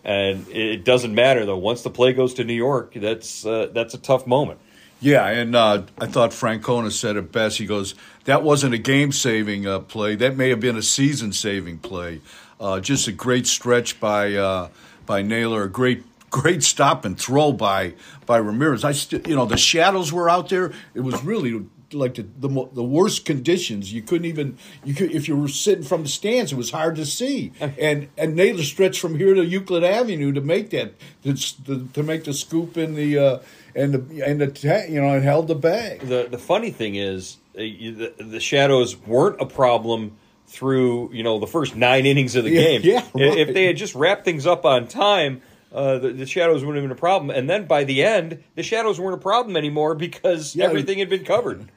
And 0.05 0.49
it 0.49 0.85
doesn't 0.85 1.15
matter 1.15 1.45
though. 1.45 1.59
Once 1.59 1.83
the 1.83 1.91
play 1.91 2.13
goes 2.13 2.35
to 2.35 2.45
New 2.45 2.55
York, 2.55 2.95
that's 2.95 3.45
uh, 3.45 3.69
that's 3.73 3.95
a 3.95 3.99
tough 3.99 4.27
moment. 4.27 4.59
Yeah, 5.03 5.27
and 5.27 5.57
uh, 5.57 5.83
I 5.99 6.07
thought 6.07 6.31
Francona 6.31 6.93
said 6.93 7.17
it 7.17 7.33
best. 7.33 7.59
He 7.59 7.67
goes, 7.67 7.95
"That 8.25 8.43
wasn't 8.43 8.75
a 8.75 8.79
game-saving 8.79 9.67
uh, 9.67 9.81
play. 9.81 10.15
That 10.15 10.37
may 10.37 10.51
have 10.51 10.61
been 10.61 10.77
a 10.77 10.83
season-saving 10.83 11.79
play. 11.79 12.21
Uh, 12.61 12.81
just 12.81 13.09
a 13.09 13.13
great 13.13 13.47
stretch 13.47 13.99
by 13.99 14.35
uh, 14.35 14.69
by 15.07 15.23
Naylor. 15.23 15.65
A 15.65 15.71
great 15.71 16.05
great 16.31 16.63
stop 16.63 17.05
and 17.05 17.19
throw 17.19 17.53
by 17.53 17.95
by 18.27 18.37
Ramirez. 18.37 18.85
I 18.85 18.93
st- 18.93 19.27
you 19.27 19.35
know 19.35 19.47
the 19.47 19.57
shadows 19.57 20.13
were 20.13 20.29
out 20.29 20.49
there. 20.49 20.73
It 20.95 21.01
was 21.01 21.23
really 21.25 21.65
like 21.93 22.15
the, 22.15 22.23
the, 22.39 22.49
the 22.73 22.83
worst 22.83 23.25
conditions. 23.25 23.93
You 23.93 24.03
couldn't 24.03 24.27
even 24.27 24.57
you 24.85 24.95
could 24.95 25.11
if 25.13 25.29
you 25.29 25.37
were 25.37 25.49
sitting 25.49 25.85
from 25.85 26.03
the 26.05 26.09
stands, 26.09 26.53
it 26.53 26.57
was 26.57 26.71
hard 26.71 26.97
to 26.97 27.07
see. 27.07 27.53
And 27.61 28.09
and 28.17 28.35
Naylor 28.37 28.63
stretched 28.63 29.01
from 29.01 29.17
here 29.19 29.35
to 29.35 29.45
Euclid 29.45 29.85
Avenue 29.85 30.33
to 30.33 30.41
make 30.41 30.71
that 30.71 30.95
to, 31.25 31.87
to 31.93 32.03
make 32.03 32.25
the 32.25 32.33
scoop 32.33 32.77
in 32.77 32.95
the 32.95 33.19
uh, 33.19 33.39
and 33.75 33.95
the 33.95 34.25
and 34.27 34.41
the 34.41 34.87
you 34.89 35.01
know 35.01 35.09
and 35.15 35.25
held 35.25 35.49
the 35.49 35.55
bag. 35.55 36.01
The 36.01 36.29
the 36.31 36.39
funny 36.39 36.71
thing 36.71 36.95
is 36.97 37.39
uh, 37.55 37.59
the, 37.59 38.13
the 38.19 38.41
shadows 38.41 38.97
weren't 38.97 39.41
a 39.41 39.47
problem 39.47 40.17
through 40.47 41.13
you 41.13 41.23
know 41.23 41.39
the 41.39 41.47
first 41.47 41.77
nine 41.77 42.07
innings 42.07 42.35
of 42.37 42.45
the 42.45 42.51
Yeah, 42.53 42.63
game. 42.63 42.81
yeah, 42.85 43.05
right. 43.15 43.39
If 43.39 43.55
they 43.55 43.65
had 43.67 43.77
just 43.77 43.95
wrapped 43.95 44.25
things 44.25 44.47
up 44.47 44.65
on 44.65 44.87
time. 44.89 45.43
Uh, 45.73 45.99
the, 46.01 46.09
the 46.11 46.27
shadows 46.27 46.65
wouldn't 46.65 46.83
have 46.83 46.91
been 46.91 46.99
a 46.99 47.01
problem, 47.01 47.31
and 47.31 47.49
then 47.49 47.65
by 47.65 47.85
the 47.85 48.03
end, 48.03 48.43
the 48.57 48.63
shadows 48.65 48.99
weren't 48.99 49.15
a 49.15 49.21
problem 49.23 49.57
anymore 49.57 49.95
because 49.95 50.57
Yeah. 50.57 50.65
everything 50.65 50.99
had 50.99 51.09
been 51.09 51.25
covered. 51.25 51.69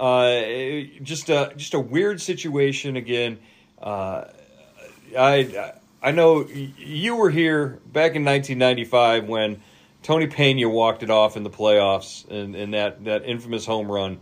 Uh, 0.00 0.84
just 1.02 1.28
a 1.28 1.52
just 1.56 1.74
a 1.74 1.80
weird 1.80 2.20
situation 2.20 2.96
again. 2.96 3.38
Uh, 3.80 4.24
I 5.16 5.72
I 6.02 6.10
know 6.12 6.46
you 6.48 7.16
were 7.16 7.30
here 7.30 7.78
back 7.86 8.16
in 8.16 8.24
1995 8.24 9.28
when 9.28 9.60
Tony 10.02 10.26
Pena 10.26 10.68
walked 10.68 11.02
it 11.02 11.10
off 11.10 11.36
in 11.36 11.42
the 11.42 11.50
playoffs 11.50 12.28
and, 12.30 12.54
and 12.54 12.72
that, 12.74 13.04
that 13.04 13.24
infamous 13.26 13.66
home 13.66 13.90
run. 13.90 14.20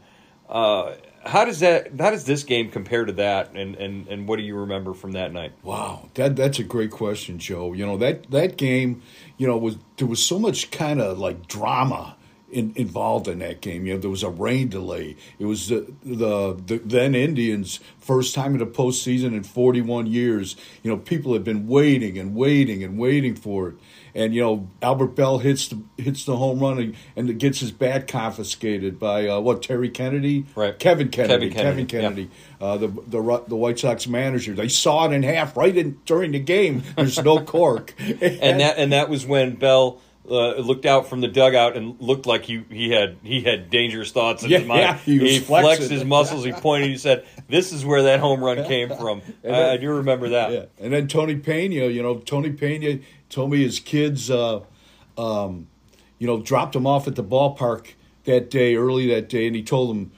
Uh, 0.49 0.95
how 1.25 1.45
does 1.45 1.61
that 1.61 1.93
how 1.99 2.11
does 2.11 2.25
this 2.25 2.43
game 2.43 2.71
compare 2.71 3.05
to 3.05 3.13
that 3.13 3.53
and, 3.53 3.77
and, 3.77 4.09
and 4.09 4.27
what 4.27 4.37
do 4.37 4.43
you 4.43 4.57
remember 4.57 4.95
from 4.95 5.13
that 5.13 5.33
night? 5.33 5.53
Wow, 5.63 6.09
that 6.15 6.37
that's 6.37 6.59
a 6.59 6.65
great 6.65 6.91
question, 6.91 7.39
Joe. 7.39 7.73
You 7.73 7.85
know 7.85 7.99
that 7.99 8.31
that 8.31 8.57
game, 8.57 9.03
you 9.37 9.47
know, 9.47 9.59
was 9.59 9.77
there 9.99 10.07
was 10.07 10.25
so 10.25 10.39
much 10.39 10.71
kind 10.71 11.01
of 11.01 11.19
like 11.19 11.47
drama 11.47 12.17
in, 12.51 12.73
involved 12.77 13.29
in 13.29 13.39
that 13.41 13.61
game. 13.61 13.87
You 13.87 13.95
know, 13.95 14.01
there 14.01 14.11
was 14.11 14.23
a 14.23 14.31
rain 14.31 14.69
delay. 14.69 15.17
It 15.39 15.47
was 15.47 15.69
the, 15.69 15.93
the 16.03 16.55
the 16.55 16.79
then 16.85 17.15
Indians' 17.15 17.81
first 18.01 18.35
time 18.35 18.53
in 18.53 18.59
the 18.59 18.67
postseason 18.67 19.35
in 19.35 19.43
41 19.43 20.07
years. 20.07 20.57
You 20.83 20.91
know, 20.91 20.97
people 20.97 21.33
had 21.33 21.45
been 21.45 21.67
waiting 21.67 22.19
and 22.19 22.35
waiting 22.35 22.83
and 22.83 22.99
waiting 22.99 23.35
for 23.35 23.69
it. 23.69 23.75
And 24.15 24.35
you 24.35 24.41
know, 24.41 24.69
Albert 24.83 25.09
Belle 25.09 25.39
hits 25.39 25.69
the 25.69 25.83
hits 25.97 26.25
the 26.25 26.37
home 26.37 26.61
run 26.61 26.79
and, 26.79 26.97
and 27.15 27.39
gets 27.39 27.61
his 27.61 27.71
bat 27.71 28.09
confiscated 28.09 28.99
by 28.99 29.29
uh, 29.29 29.41
what 29.41 29.63
Terry 29.63 29.91
Kennedy, 29.91 30.47
Right. 30.55 30.79
Kevin 30.79 31.09
Kennedy, 31.11 31.51
Kevin 31.51 31.87
Kennedy, 31.87 31.87
Kevin 31.87 32.27
Kennedy 32.27 32.31
uh, 32.61 32.77
the 32.77 32.89
the 32.89 33.45
the 33.47 33.57
White 33.57 33.79
Sox 33.79 34.07
manager. 34.07 34.55
They 34.55 34.69
saw 34.69 35.07
it 35.07 35.13
in 35.13 35.23
half 35.23 35.57
right 35.57 35.77
in 35.77 36.01
during 36.07 36.33
the 36.33 36.41
game. 36.41 36.83
There's 36.97 37.23
no 37.23 37.41
cork, 37.41 37.95
And 37.99 38.61
that 38.61 38.79
and 38.79 38.93
that 38.93 39.09
was 39.09 39.27
when 39.27 39.57
Belle 39.57 40.01
uh, 40.31 40.57
looked 40.59 40.85
out 40.87 41.09
from 41.09 41.21
the 41.21 41.29
dugout 41.29 41.77
and 41.77 42.01
looked 42.01 42.27
like 42.27 42.45
he, 42.45 42.63
he 42.71 42.91
had 42.91 43.17
he 43.23 43.41
had 43.43 43.71
dangerous 43.71 44.13
thoughts 44.13 44.43
in 44.45 44.51
Yeah, 44.51 44.59
his 44.59 44.67
mind. 44.69 44.81
yeah, 44.83 44.97
he 44.99 45.19
was 45.19 45.39
flexed 45.39 45.65
flexing. 45.79 45.91
his 45.91 46.05
muscles. 46.05 46.45
He 46.45 46.53
pointed. 46.53 46.91
He 46.91 46.99
said, 46.99 47.25
"This 47.49 47.73
is 47.73 47.85
where 47.85 48.03
that 48.05 48.21
home 48.21 48.43
run 48.45 48.65
came 48.65 48.89
from." 48.89 49.23
And 49.45 49.55
I, 49.57 49.73
I 49.73 49.77
do 49.79 49.89
remember 49.91 50.29
that. 50.31 50.53
Yeah, 50.53 50.65
and 50.81 50.93
then 50.93 51.09
Tony 51.09 51.37
Pena, 51.37 51.87
you 51.87 52.03
know, 52.03 52.19
Tony 52.19 52.51
Pena 52.53 52.99
told 53.31 53.51
me 53.51 53.63
his 53.63 53.81
kids, 53.81 54.31
uh, 54.31 54.61
um, 55.17 55.67
you 56.19 56.27
know, 56.27 56.41
dropped 56.41 56.75
him 56.77 56.87
off 56.87 57.07
at 57.09 57.15
the 57.17 57.25
ballpark 57.25 57.93
that 58.25 58.51
day, 58.51 58.75
early 58.77 59.07
that 59.15 59.29
day, 59.29 59.47
and 59.47 59.57
he 59.57 59.63
told 59.63 59.91
them, 59.91 60.13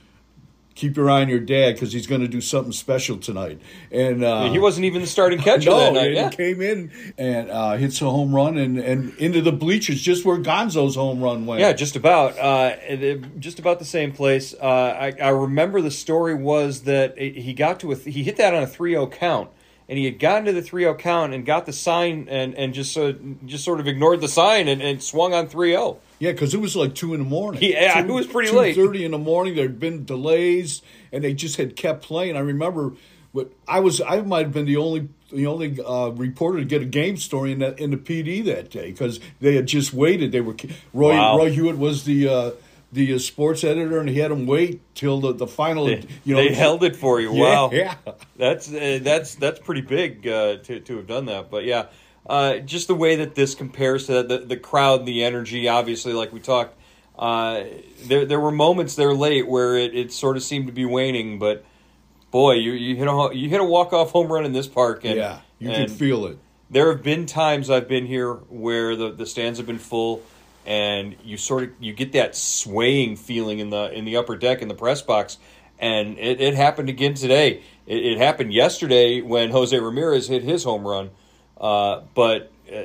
"Keep 0.81 0.97
your 0.97 1.11
eye 1.11 1.21
on 1.21 1.29
your 1.29 1.41
dad 1.41 1.75
because 1.75 1.93
he's 1.93 2.07
going 2.07 2.23
to 2.23 2.29
do 2.29 2.41
something 2.41 2.73
special 2.73 3.19
tonight." 3.19 3.61
And 3.93 4.25
uh, 4.25 4.51
He 4.51 4.59
wasn't 4.59 4.87
even 4.87 5.03
the 5.03 5.07
starting 5.07 5.39
catcher 5.43 5.69
no, 5.69 5.79
that 5.79 5.93
night. 5.93 6.13
Yeah. 6.13 6.31
he 6.31 6.37
came 6.37 6.63
in 6.63 6.91
and 7.19 7.51
uh, 7.51 7.77
hits 7.77 8.01
a 8.01 8.09
home 8.09 8.35
run 8.35 8.57
and, 8.57 8.79
and 8.79 9.15
into 9.19 9.43
the 9.43 9.53
bleachers, 9.53 10.01
just 10.01 10.25
where 10.25 10.39
Gonzo's 10.39 10.95
home 10.95 11.23
run 11.23 11.45
went. 11.45 11.61
Yeah, 11.61 11.75
just 11.75 11.97
about. 11.97 12.39
Uh, 12.39 12.77
just 13.39 13.59
about 13.59 13.79
the 13.79 13.85
same 13.85 14.13
place. 14.13 14.55
Uh, 14.55 14.67
I, 14.67 15.13
I 15.21 15.29
remember 15.29 15.83
the 15.83 15.91
story 15.91 16.35
was 16.35 16.83
that 16.85 17.19
he 17.19 17.53
got 17.53 17.81
to 17.81 17.93
a 17.93 17.97
he 17.97 18.23
hit 18.23 18.37
that 18.39 18.55
on 18.55 18.63
a 18.63 18.67
3-0 18.67 19.13
count, 19.13 19.51
and 19.87 19.99
he 19.99 20.07
had 20.07 20.19
gotten 20.19 20.47
to 20.47 20.53
the 20.53 20.63
3-0 20.63 20.99
count 20.99 21.35
and 21.35 21.45
got 21.45 21.67
the 21.67 21.75
sign 21.75 22.27
and 22.31 22.55
and 22.55 22.73
just 22.73 22.97
uh, 22.97 23.13
just 23.45 23.65
sort 23.65 23.81
of 23.81 23.87
ignored 23.87 24.23
the 24.23 24.29
sign 24.29 24.69
and, 24.69 24.81
and 24.81 25.03
swung 25.03 25.35
on 25.35 25.45
oh. 25.45 25.49
3-0. 25.49 25.99
Yeah, 26.21 26.33
because 26.33 26.55
it 26.55 26.61
was 26.61 26.77
like 26.77 26.95
two 26.95 27.15
in 27.15 27.21
the 27.21 27.29
morning. 27.29 27.63
Yeah, 27.63 27.99
it 28.05 28.07
was 28.07 28.27
pretty 28.27 28.53
late. 28.53 28.75
Two 28.77 28.87
thirty 28.87 29.05
in 29.05 29.11
the 29.11 29.19
morning. 29.19 29.57
There 29.57 29.67
had 29.67 29.81
been 29.81 30.05
delays, 30.05 30.83
and 31.11 31.25
they 31.25 31.35
just 31.35 31.57
had 31.57 31.75
kept 31.75 32.03
playing. 32.05 32.37
I 32.37 32.41
remember, 32.41 32.93
but 33.35 33.51
I 33.67 33.81
was 33.81 34.01
I 34.01 34.21
might 34.21 34.45
have 34.45 34.53
been 34.53 34.67
the 34.67 34.77
only 34.77 35.09
the 35.33 35.47
only 35.47 35.79
uh, 35.83 36.11
reporter 36.11 36.59
to 36.59 36.65
get 36.65 36.83
a 36.83 36.85
game 36.85 37.17
story 37.17 37.53
in 37.53 37.59
that 37.61 37.81
in 37.81 37.91
the 37.91 37.97
PD 37.97 38.45
that 38.45 38.71
day 38.71 38.91
because 38.91 39.19
they 39.41 39.55
had 39.57 39.67
just 39.67 39.95
waited. 39.95 40.31
They 40.31 40.43
were 40.43 40.55
Roy 40.93 41.15
Wow. 41.17 41.39
Roy 41.39 41.51
Hewitt 41.51 41.79
was 41.79 42.05
the. 42.05 42.29
Uh, 42.29 42.51
the 42.93 43.15
uh, 43.15 43.19
sports 43.21 43.63
editor, 43.63 44.01
and 44.01 44.09
he 44.09 44.19
had 44.19 44.33
them 44.33 44.47
wait 44.47 44.81
till 44.97 45.21
the, 45.21 45.33
the 45.33 45.47
final. 45.47 45.85
They, 45.85 46.05
you 46.25 46.35
know, 46.35 46.43
they 46.43 46.53
held 46.53 46.83
it 46.83 46.97
for 46.97 47.21
you. 47.21 47.33
Yeah, 47.35 47.43
Wow, 47.43 47.71
yeah. 47.73 47.95
that's 48.37 48.69
uh, 48.73 48.99
that's 49.01 49.37
that's 49.37 49.61
pretty 49.61 49.83
big 49.83 50.27
uh, 50.27 50.57
to 50.57 50.81
to 50.81 50.97
have 50.97 51.07
done 51.07 51.27
that. 51.27 51.53
But 51.53 51.65
yeah, 51.67 51.87
uh, 52.27 52.59
just 52.59 52.89
the 52.89 52.95
way 52.95 53.17
that 53.17 53.35
this 53.35 53.55
compares 53.55 54.07
to 54.07 54.23
the 54.23 54.39
the 54.39 54.57
crowd, 54.57 55.07
the 55.07 55.25
energy. 55.25 55.69
Obviously, 55.69 56.13
like 56.13 56.33
we 56.33 56.41
talked, 56.41 56.77
uh, 57.19 57.65
there 58.05 58.25
there 58.25 58.41
were 58.41 58.53
moments 58.53 58.95
there 58.95 59.15
late 59.15 59.49
where 59.49 59.77
it, 59.77 59.95
it 59.95 60.13
sort 60.13 60.37
of 60.37 60.43
seemed 60.43 60.67
to 60.67 60.73
be 60.73 60.85
waning. 60.85 61.39
But 61.39 61.65
boy, 62.31 62.55
you 62.55 62.73
you 62.73 62.97
hit 62.97 63.09
a 63.09 63.31
you 63.33 63.49
hit 63.49 63.61
a 63.61 63.65
walk 63.65 63.93
off 63.93 64.11
home 64.11 64.33
run 64.33 64.45
in 64.45 64.53
this 64.53 64.67
park, 64.67 65.05
and 65.05 65.17
yeah, 65.17 65.41
you 65.59 65.71
and 65.71 65.89
can 65.89 65.97
feel 65.97 66.27
it. 66.27 66.39
there 66.71 66.93
have 66.93 67.03
been 67.03 67.27
times 67.27 67.71
I've 67.71 67.89
been 67.89 68.07
here 68.07 68.33
where 68.33 68.97
the, 68.97 69.11
the 69.11 69.27
stands 69.27 69.59
have 69.59 69.67
been 69.67 69.79
full 69.79 70.23
and 70.67 71.17
you 71.25 71.37
sort 71.37 71.65
of 71.65 71.71
you 71.81 71.93
get 71.93 72.13
that 72.13 72.37
swaying 72.37 73.17
feeling 73.17 73.61
in 73.61 73.71
the 73.71 73.91
in 73.93 74.05
the 74.05 74.17
upper 74.17 74.37
deck 74.37 74.61
in 74.61 74.69
the 74.69 74.75
press 74.75 75.01
box 75.01 75.39
and 75.81 76.19
it, 76.19 76.41
it 76.41 76.55
happened 76.55 76.89
again 76.89 77.15
today. 77.15 77.63
It, 77.87 78.05
it 78.05 78.19
happened 78.19 78.53
yesterday 78.53 79.21
when 79.23 79.51
Jose 79.51 79.77
Ramirez 79.77 80.29
hit 80.29 80.43
his 80.43 80.65
home 80.65 80.87
run. 80.87 81.11
Uh, 81.61 82.03
but 82.15 82.51
uh, 82.73 82.85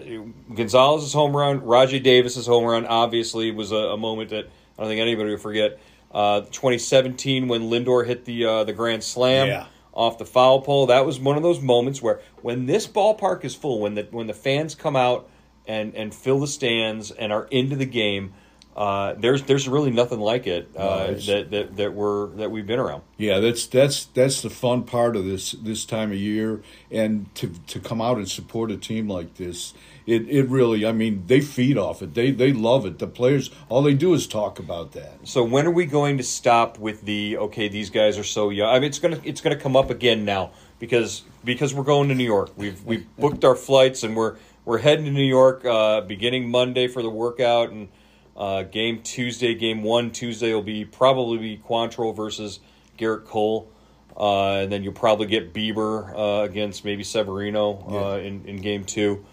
Gonzalez's 0.54 1.14
home 1.14 1.36
run, 1.36 1.62
Rajai 1.62 2.04
Davis's 2.04 2.46
home 2.46 2.66
run, 2.66 2.86
obviously 2.86 3.52
was 3.52 3.72
a, 3.72 3.76
a 3.76 3.98
moment 3.98 4.32
that 4.32 4.46
I 4.78 4.82
don't 4.82 4.90
think 4.90 5.02
anybody 5.02 5.30
will 5.32 5.38
forget. 5.38 5.80
Uh, 6.12 6.42
2017 6.42 7.48
when 7.48 7.64
Lindor 7.64 8.06
hit 8.06 8.26
the 8.26 8.46
uh, 8.46 8.64
the 8.64 8.74
grand 8.74 9.04
slam 9.04 9.48
Yeah. 9.48 9.66
off 9.94 10.18
the 10.18 10.26
foul 10.26 10.62
pole. 10.62 10.86
That 10.88 11.06
was 11.06 11.20
one 11.20 11.38
of 11.38 11.44
those 11.44 11.62
moments 11.62 12.02
where 12.02 12.20
when 12.42 12.66
this 12.66 12.88
ballpark 12.88 13.44
is 13.46 13.56
full, 13.56 13.80
when 13.82 13.96
the 13.96 14.08
when 14.12 14.28
the 14.28 14.34
fans 14.34 14.76
come 14.76 14.96
out 14.96 15.30
and 15.68 15.94
and 15.96 16.14
fill 16.14 16.40
the 16.40 16.48
stands 16.48 17.12
and 17.12 17.32
are 17.34 17.48
into 17.52 17.76
the 17.76 17.86
game, 17.86 18.34
uh, 18.76 19.14
there's 19.14 19.44
there's 19.44 19.70
really 19.70 19.92
nothing 19.92 20.20
like 20.20 20.48
it 20.48 20.70
uh, 20.76 21.12
that, 21.12 21.48
that 21.52 21.78
that 21.78 21.94
we're 21.94 22.28
that 22.36 22.52
we've 22.52 22.68
been 22.68 22.80
around. 22.80 23.04
Yeah, 23.18 23.40
that's 23.40 23.66
that's 23.68 24.06
that's 24.06 24.42
the 24.42 24.50
fun 24.50 24.84
part 24.84 25.16
of 25.16 25.24
this 25.24 25.54
this 25.54 25.86
time 25.86 26.12
of 26.12 26.18
year, 26.18 26.62
and 26.92 27.34
to 27.36 27.54
to 27.68 27.80
come 27.80 28.02
out 28.02 28.18
and 28.18 28.30
support 28.30 28.72
a 28.72 28.78
team 28.78 29.08
like 29.08 29.36
this, 29.36 29.74
it 30.06 30.28
it 30.28 30.50
really, 30.50 30.86
I 30.86 30.92
mean, 30.92 31.24
they 31.28 31.40
feed 31.40 31.78
off 31.78 32.02
it. 32.02 32.16
They 32.16 32.32
they 32.32 32.52
love 32.52 32.86
it. 32.86 33.00
The 33.00 33.08
players, 33.08 33.50
all 33.70 33.82
they 33.82 33.94
do 33.94 34.14
is 34.14 34.28
talk 34.28 34.60
about 34.60 34.92
that. 34.92 35.20
So 35.24 35.42
when 35.42 35.66
are 35.66 35.72
we 35.72 35.86
going 35.86 36.18
to 36.18 36.24
stop 36.24 36.78
with 36.78 37.04
the 37.04 37.38
okay? 37.38 37.70
These 37.70 37.90
guys 37.90 38.18
are 38.18 38.26
so 38.26 38.50
young. 38.50 38.70
I 38.70 38.80
mean, 38.80 38.90
it's 38.90 39.00
gonna 39.00 39.22
it's 39.24 39.40
gonna 39.40 39.56
come 39.56 39.78
up 39.78 39.90
again 39.90 40.26
now 40.26 40.52
because 40.80 41.24
because 41.46 41.74
we're 41.74 41.84
going 41.84 42.10
to 42.10 42.16
New 42.16 42.26
York. 42.26 42.52
We've 42.58 42.84
we've 42.84 43.08
booked 43.18 43.46
our 43.46 43.56
flights 43.56 44.04
and 44.04 44.18
we're 44.18 44.36
we're 44.66 44.80
heading 44.80 45.06
to 45.06 45.12
New 45.12 45.24
York 45.24 45.64
uh, 45.64 46.02
beginning 46.02 46.52
Monday 46.52 46.88
for 46.88 47.02
the 47.02 47.10
workout 47.10 47.70
and 47.70 47.88
uh, 48.36 48.64
game 48.64 49.02
Tuesday. 49.02 49.56
Game 49.56 49.84
one 49.84 50.12
Tuesday 50.12 50.54
will 50.54 50.62
be 50.62 50.86
probably 50.86 51.38
be 51.38 51.58
Quantrill 51.58 52.16
versus 52.16 52.60
Gerrit 52.98 53.26
Cole. 53.26 53.70
Uh, 54.18 54.60
and 54.60 54.72
then 54.72 54.84
you'll 54.84 54.94
probably 54.94 55.28
get 55.28 55.54
Bieber 55.54 56.14
uh, 56.16 56.44
against 56.44 56.86
maybe 56.86 57.04
Severino 57.04 57.86
uh, 57.90 58.18
in, 58.18 58.46
in 58.46 58.62
game 58.62 58.86
two. 58.86 59.26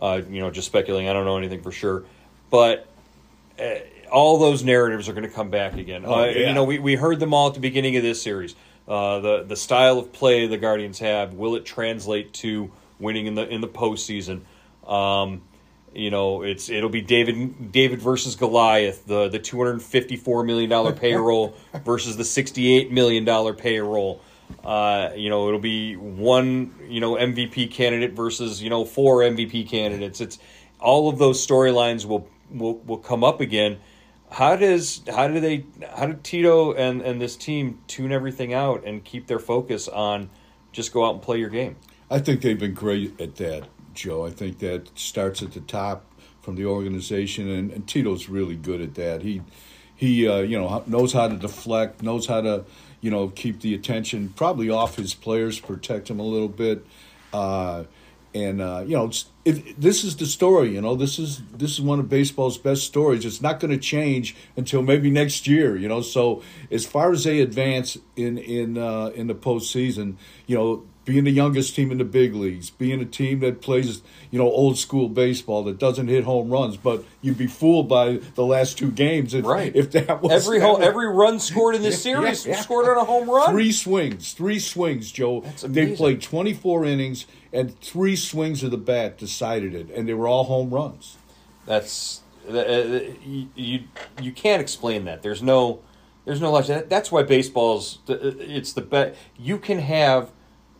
Uh, 0.00 0.20
you 0.30 0.40
know, 0.40 0.50
just 0.50 0.66
speculating. 0.66 1.08
I 1.08 1.12
don't 1.12 1.24
know 1.24 1.36
anything 1.36 1.62
for 1.62 1.72
sure. 1.72 2.04
But 2.50 2.86
uh, 3.58 3.74
all 4.12 4.38
those 4.38 4.62
narratives 4.62 5.08
are 5.08 5.12
going 5.12 5.28
to 5.28 5.34
come 5.34 5.50
back 5.50 5.76
again. 5.76 6.04
Oh, 6.06 6.14
uh, 6.14 6.24
yeah. 6.26 6.48
You 6.48 6.54
know, 6.54 6.64
we, 6.64 6.78
we 6.78 6.94
heard 6.94 7.18
them 7.18 7.34
all 7.34 7.48
at 7.48 7.54
the 7.54 7.60
beginning 7.60 7.96
of 7.96 8.02
this 8.02 8.22
series. 8.22 8.54
Uh, 8.86 9.20
the 9.20 9.42
the 9.42 9.56
style 9.56 9.98
of 9.98 10.12
play 10.12 10.46
the 10.46 10.56
Guardians 10.56 10.98
have 11.00 11.34
will 11.34 11.56
it 11.56 11.66
translate 11.66 12.32
to 12.32 12.70
winning 12.98 13.26
in 13.26 13.34
the 13.34 13.46
in 13.46 13.60
the 13.60 13.68
postseason? 13.68 14.40
Um, 14.86 15.42
you 15.98 16.10
know, 16.10 16.42
it's 16.42 16.68
it'll 16.70 16.90
be 16.90 17.00
David 17.00 17.72
David 17.72 18.00
versus 18.00 18.36
Goliath, 18.36 19.04
the 19.06 19.28
the 19.28 19.38
two 19.38 19.58
hundred 19.58 19.82
fifty 19.82 20.16
four 20.16 20.44
million 20.44 20.70
dollar 20.70 20.92
payroll 20.92 21.56
versus 21.84 22.16
the 22.16 22.24
sixty 22.24 22.76
eight 22.76 22.92
million 22.92 23.24
dollar 23.24 23.52
payroll. 23.52 24.20
Uh, 24.64 25.10
you 25.14 25.28
know, 25.28 25.48
it'll 25.48 25.60
be 25.60 25.96
one 25.96 26.74
you 26.88 27.00
know 27.00 27.14
MVP 27.14 27.70
candidate 27.72 28.12
versus 28.12 28.62
you 28.62 28.70
know 28.70 28.84
four 28.84 29.18
MVP 29.18 29.68
candidates. 29.68 30.20
It's 30.20 30.38
all 30.80 31.08
of 31.08 31.18
those 31.18 31.44
storylines 31.44 32.04
will 32.04 32.28
will 32.50 32.78
will 32.78 32.98
come 32.98 33.24
up 33.24 33.40
again. 33.40 33.78
How 34.30 34.56
does 34.56 35.02
how 35.08 35.26
do 35.26 35.40
they 35.40 35.64
how 35.96 36.06
did 36.06 36.22
Tito 36.22 36.74
and 36.74 37.02
and 37.02 37.20
this 37.20 37.36
team 37.36 37.80
tune 37.88 38.12
everything 38.12 38.54
out 38.54 38.84
and 38.84 39.04
keep 39.04 39.26
their 39.26 39.38
focus 39.38 39.88
on 39.88 40.30
just 40.70 40.92
go 40.92 41.04
out 41.04 41.14
and 41.14 41.22
play 41.22 41.38
your 41.38 41.50
game? 41.50 41.76
I 42.10 42.20
think 42.20 42.40
they've 42.40 42.58
been 42.58 42.74
great 42.74 43.20
at 43.20 43.36
that, 43.36 43.64
Joe. 43.98 44.26
I 44.26 44.30
think 44.30 44.58
that 44.60 44.96
starts 44.98 45.42
at 45.42 45.52
the 45.52 45.60
top 45.60 46.04
from 46.40 46.54
the 46.54 46.64
organization, 46.64 47.48
and, 47.48 47.70
and 47.70 47.86
Tito's 47.86 48.28
really 48.28 48.56
good 48.56 48.80
at 48.80 48.94
that. 48.94 49.22
He 49.22 49.42
he 49.94 50.28
uh, 50.28 50.38
you 50.38 50.58
know 50.58 50.82
knows 50.86 51.12
how 51.12 51.28
to 51.28 51.36
deflect, 51.36 52.02
knows 52.02 52.26
how 52.26 52.40
to 52.40 52.64
you 53.00 53.10
know 53.10 53.28
keep 53.28 53.60
the 53.60 53.74
attention 53.74 54.32
probably 54.36 54.70
off 54.70 54.96
his 54.96 55.14
players, 55.14 55.58
protect 55.58 56.08
them 56.08 56.20
a 56.20 56.24
little 56.24 56.48
bit. 56.48 56.86
Uh, 57.32 57.84
and 58.34 58.60
uh, 58.60 58.84
you 58.86 58.96
know, 58.96 59.10
it, 59.44 59.80
this 59.80 60.04
is 60.04 60.16
the 60.16 60.26
story. 60.26 60.74
You 60.74 60.80
know, 60.80 60.94
this 60.94 61.18
is 61.18 61.42
this 61.52 61.72
is 61.72 61.80
one 61.80 61.98
of 61.98 62.08
baseball's 62.08 62.58
best 62.58 62.84
stories. 62.84 63.24
It's 63.24 63.40
not 63.40 63.58
going 63.58 63.70
to 63.70 63.78
change 63.78 64.36
until 64.56 64.82
maybe 64.82 65.10
next 65.10 65.46
year. 65.46 65.76
You 65.76 65.88
know, 65.88 66.02
so 66.02 66.42
as 66.70 66.84
far 66.84 67.10
as 67.12 67.24
they 67.24 67.40
advance 67.40 67.98
in 68.16 68.38
in 68.38 68.78
uh, 68.78 69.06
in 69.14 69.26
the 69.26 69.34
postseason, 69.34 70.16
you 70.46 70.56
know, 70.56 70.84
being 71.08 71.24
the 71.24 71.30
youngest 71.30 71.74
team 71.74 71.90
in 71.90 71.96
the 71.96 72.04
big 72.04 72.34
leagues, 72.34 72.68
being 72.68 73.00
a 73.00 73.04
team 73.06 73.40
that 73.40 73.62
plays, 73.62 74.02
you 74.30 74.38
know, 74.38 74.44
old 74.44 74.76
school 74.76 75.08
baseball 75.08 75.64
that 75.64 75.78
doesn't 75.78 76.08
hit 76.08 76.22
home 76.24 76.50
runs, 76.50 76.76
but 76.76 77.02
you'd 77.22 77.38
be 77.38 77.46
fooled 77.46 77.88
by 77.88 78.20
the 78.34 78.44
last 78.44 78.76
two 78.76 78.90
games 78.90 79.32
if, 79.32 79.42
right. 79.46 79.74
if 79.74 79.90
that 79.92 80.20
was 80.20 80.30
every 80.30 80.60
home, 80.60 80.82
every 80.82 81.08
run 81.08 81.40
scored 81.40 81.74
in 81.74 81.80
this 81.80 82.02
series 82.02 82.44
yeah, 82.44 82.52
yeah. 82.52 82.60
scored 82.60 82.86
on 82.86 82.98
a 82.98 83.04
home 83.04 83.28
run. 83.28 83.50
Three 83.50 83.72
swings, 83.72 84.34
three 84.34 84.58
swings, 84.58 85.10
Joe. 85.10 85.40
They 85.62 85.96
played 85.96 86.20
twenty 86.20 86.52
four 86.52 86.84
innings 86.84 87.24
and 87.54 87.80
three 87.80 88.14
swings 88.14 88.62
of 88.62 88.70
the 88.70 88.76
bat 88.76 89.16
decided 89.16 89.74
it, 89.74 89.88
and 89.88 90.06
they 90.06 90.12
were 90.12 90.28
all 90.28 90.44
home 90.44 90.68
runs. 90.68 91.16
That's 91.64 92.20
uh, 92.46 92.58
uh 92.58 93.00
you 93.24 93.84
you 94.20 94.32
can't 94.32 94.60
explain 94.60 95.06
that. 95.06 95.22
There's 95.22 95.42
no 95.42 95.80
there's 96.26 96.42
no 96.42 96.52
logic. 96.52 96.90
That's 96.90 97.10
why 97.10 97.22
baseball's 97.22 98.00
uh, 98.10 98.18
it's 98.20 98.74
the 98.74 98.82
best. 98.82 99.18
You 99.38 99.56
can 99.56 99.78
have 99.78 100.32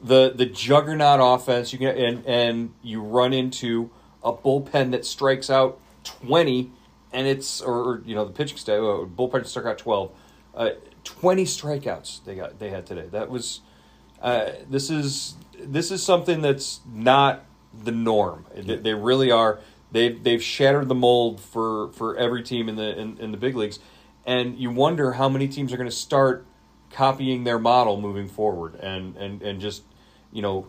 the 0.03 0.33
the 0.35 0.47
juggernaut 0.47 1.21
offense. 1.23 1.73
You 1.73 1.79
can 1.79 1.97
and 1.97 2.27
and 2.27 2.75
you 2.83 3.01
run 3.03 3.33
into 3.33 3.91
a 4.23 4.33
bullpen 4.33 4.91
that 4.93 5.05
strikes 5.05 5.51
out 5.51 5.81
twenty, 6.05 6.71
and 7.13 7.27
it's 7.27 7.61
or, 7.61 8.03
you 8.05 8.15
know 8.15 8.25
the 8.25 8.33
pitching 8.33 8.59
staff 8.59 8.79
uh, 8.79 9.07
bullpen 9.07 9.47
struck 9.47 9.67
out 9.67 9.79
twelve. 9.79 10.13
Uh, 10.55 10.71
twenty 11.05 11.45
strikeouts 11.45 12.25
they 12.25 12.35
got 12.35 12.59
they 12.59 12.71
had 12.71 12.87
today. 12.87 13.07
That 13.11 13.31
was 13.31 13.61
uh, 14.21 14.51
this 14.69 14.91
is 14.91 15.35
this 15.59 15.91
is 15.91 16.03
something 16.03 16.41
that's 16.41 16.81
not 16.93 17.45
the 17.85 17.93
norm. 17.93 18.47
They, 18.55 18.77
they 18.77 18.95
really 18.95 19.31
are. 19.31 19.61
They've 19.91 20.23
they've 20.23 20.43
shattered 20.43 20.89
the 20.89 20.95
mold 20.95 21.41
for, 21.41 21.93
for 21.93 22.17
every 22.17 22.43
team 22.43 22.69
in 22.69 22.77
the 22.77 22.99
in, 22.99 23.19
in 23.19 23.31
the 23.31 23.39
big 23.39 23.57
leagues, 23.57 23.79
and 24.27 24.59
you 24.59 24.71
wonder 24.71 25.13
how 25.13 25.29
many 25.29 25.49
teams 25.49 25.73
are 25.73 25.77
going 25.77 25.89
to 25.89 25.97
start 25.97 26.47
copying 26.91 27.45
their 27.45 27.59
model 27.59 28.01
moving 28.01 28.29
forward, 28.29 28.75
and 28.77 29.17
and 29.17 29.43
and 29.43 29.61
just 29.61 29.83
you 30.33 30.43
know 30.43 30.67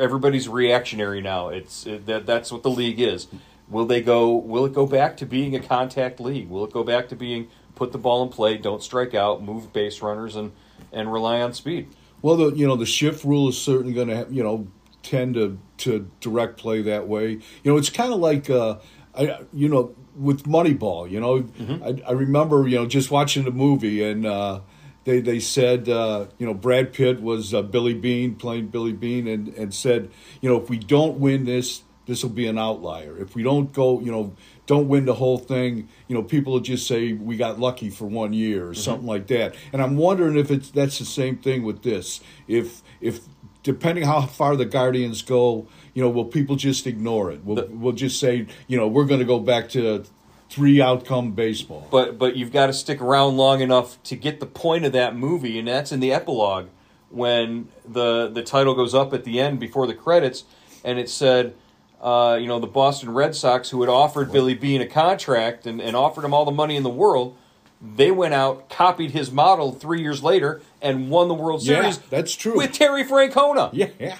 everybody's 0.00 0.48
reactionary 0.48 1.20
now. 1.20 1.48
It's 1.48 1.86
it, 1.86 2.06
that 2.06 2.26
that's 2.26 2.52
what 2.52 2.62
the 2.62 2.70
league 2.70 3.00
is. 3.00 3.28
Will 3.68 3.86
they 3.86 4.00
go? 4.00 4.34
Will 4.34 4.64
it 4.64 4.72
go 4.72 4.86
back 4.86 5.16
to 5.18 5.26
being 5.26 5.54
a 5.54 5.60
contact 5.60 6.20
league? 6.20 6.48
Will 6.48 6.64
it 6.64 6.72
go 6.72 6.82
back 6.82 7.08
to 7.08 7.16
being 7.16 7.48
put 7.74 7.92
the 7.92 7.98
ball 7.98 8.22
in 8.22 8.28
play, 8.28 8.58
don't 8.58 8.82
strike 8.82 9.14
out, 9.14 9.42
move 9.42 9.72
base 9.72 10.02
runners, 10.02 10.36
and 10.36 10.52
and 10.92 11.12
rely 11.12 11.40
on 11.40 11.52
speed? 11.52 11.88
Well, 12.22 12.36
the 12.36 12.50
you 12.52 12.66
know 12.66 12.76
the 12.76 12.86
shift 12.86 13.24
rule 13.24 13.48
is 13.48 13.60
certainly 13.60 13.92
going 13.92 14.08
to 14.08 14.26
you 14.30 14.42
know 14.42 14.66
tend 15.02 15.34
to 15.34 15.58
to 15.78 16.10
direct 16.20 16.58
play 16.58 16.82
that 16.82 17.06
way. 17.06 17.30
You 17.30 17.72
know, 17.72 17.76
it's 17.76 17.90
kind 17.90 18.12
of 18.12 18.18
like 18.18 18.50
uh, 18.50 18.78
I 19.14 19.40
you 19.52 19.68
know 19.68 19.94
with 20.16 20.44
Moneyball. 20.44 21.08
You 21.08 21.20
know, 21.20 21.42
mm-hmm. 21.42 21.84
I, 21.84 22.10
I 22.10 22.12
remember 22.12 22.66
you 22.66 22.76
know 22.76 22.86
just 22.86 23.10
watching 23.10 23.44
the 23.44 23.52
movie 23.52 24.02
and. 24.02 24.26
Uh, 24.26 24.60
they 25.04 25.20
they 25.20 25.40
said 25.40 25.88
uh, 25.88 26.26
you 26.38 26.46
know 26.46 26.54
Brad 26.54 26.92
Pitt 26.92 27.22
was 27.22 27.54
uh, 27.54 27.62
Billy 27.62 27.94
Beane 27.94 28.34
playing 28.34 28.68
Billy 28.68 28.92
Beane 28.92 29.26
and 29.26 29.48
and 29.48 29.74
said 29.74 30.10
you 30.40 30.48
know 30.48 30.60
if 30.60 30.68
we 30.68 30.78
don't 30.78 31.18
win 31.18 31.44
this 31.44 31.82
this 32.06 32.24
will 32.24 32.30
be 32.30 32.48
an 32.48 32.58
outlier. 32.58 33.16
If 33.18 33.34
we 33.34 33.42
don't 33.42 33.72
go 33.72 34.00
you 34.00 34.10
know 34.10 34.34
don't 34.66 34.88
win 34.88 35.04
the 35.04 35.14
whole 35.14 35.38
thing 35.38 35.88
you 36.08 36.14
know 36.14 36.22
people 36.22 36.54
will 36.54 36.60
just 36.60 36.86
say 36.86 37.12
we 37.12 37.36
got 37.36 37.58
lucky 37.58 37.90
for 37.90 38.06
one 38.06 38.32
year 38.32 38.66
or 38.66 38.70
mm-hmm. 38.72 38.80
something 38.80 39.06
like 39.06 39.26
that. 39.28 39.54
And 39.72 39.82
I'm 39.82 39.96
wondering 39.96 40.36
if 40.36 40.50
it's 40.50 40.70
that's 40.70 40.98
the 40.98 41.04
same 41.04 41.38
thing 41.38 41.62
with 41.62 41.82
this. 41.82 42.20
If 42.46 42.82
if 43.00 43.20
depending 43.62 44.04
how 44.04 44.22
far 44.22 44.56
the 44.56 44.64
Guardians 44.64 45.22
go 45.22 45.66
you 45.94 46.02
know 46.02 46.10
will 46.10 46.24
people 46.24 46.56
just 46.56 46.86
ignore 46.86 47.30
it? 47.32 47.44
We'll, 47.44 47.56
the, 47.56 47.66
we'll 47.70 47.92
just 47.92 48.20
say 48.20 48.46
you 48.66 48.76
know 48.76 48.86
we're 48.86 49.06
going 49.06 49.20
to 49.20 49.26
go 49.26 49.38
back 49.38 49.68
to 49.70 50.04
three 50.50 50.82
outcome 50.82 51.30
baseball. 51.30 51.86
But 51.90 52.18
but 52.18 52.36
you've 52.36 52.52
got 52.52 52.66
to 52.66 52.72
stick 52.72 53.00
around 53.00 53.36
long 53.36 53.60
enough 53.60 54.02
to 54.04 54.16
get 54.16 54.40
the 54.40 54.46
point 54.46 54.84
of 54.84 54.92
that 54.92 55.16
movie, 55.16 55.58
and 55.58 55.68
that's 55.68 55.92
in 55.92 56.00
the 56.00 56.12
epilogue 56.12 56.68
when 57.08 57.68
the 57.88 58.28
the 58.28 58.42
title 58.42 58.74
goes 58.74 58.94
up 58.94 59.14
at 59.14 59.24
the 59.24 59.40
end 59.40 59.60
before 59.60 59.86
the 59.86 59.94
credits, 59.94 60.44
and 60.84 60.98
it 60.98 61.08
said. 61.08 61.54
Uh, 62.02 62.38
you 62.40 62.46
know 62.46 62.58
the 62.58 62.66
Boston 62.66 63.12
Red 63.12 63.34
Sox, 63.34 63.68
who 63.68 63.82
had 63.82 63.90
offered 63.90 64.32
Billy 64.32 64.54
Beane 64.54 64.80
a 64.80 64.86
contract 64.86 65.66
and, 65.66 65.82
and 65.82 65.94
offered 65.94 66.24
him 66.24 66.32
all 66.32 66.46
the 66.46 66.50
money 66.50 66.74
in 66.74 66.82
the 66.82 66.88
world, 66.88 67.36
they 67.82 68.10
went 68.10 68.32
out, 68.32 68.70
copied 68.70 69.10
his 69.10 69.30
model 69.30 69.72
three 69.72 70.00
years 70.00 70.22
later, 70.22 70.62
and 70.80 71.10
won 71.10 71.28
the 71.28 71.34
World 71.34 71.60
Series. 71.60 71.98
Yeah, 71.98 72.02
that's 72.08 72.34
true. 72.34 72.56
With 72.56 72.72
Terry 72.72 73.04
Francona. 73.04 73.68
Yeah. 73.74 74.16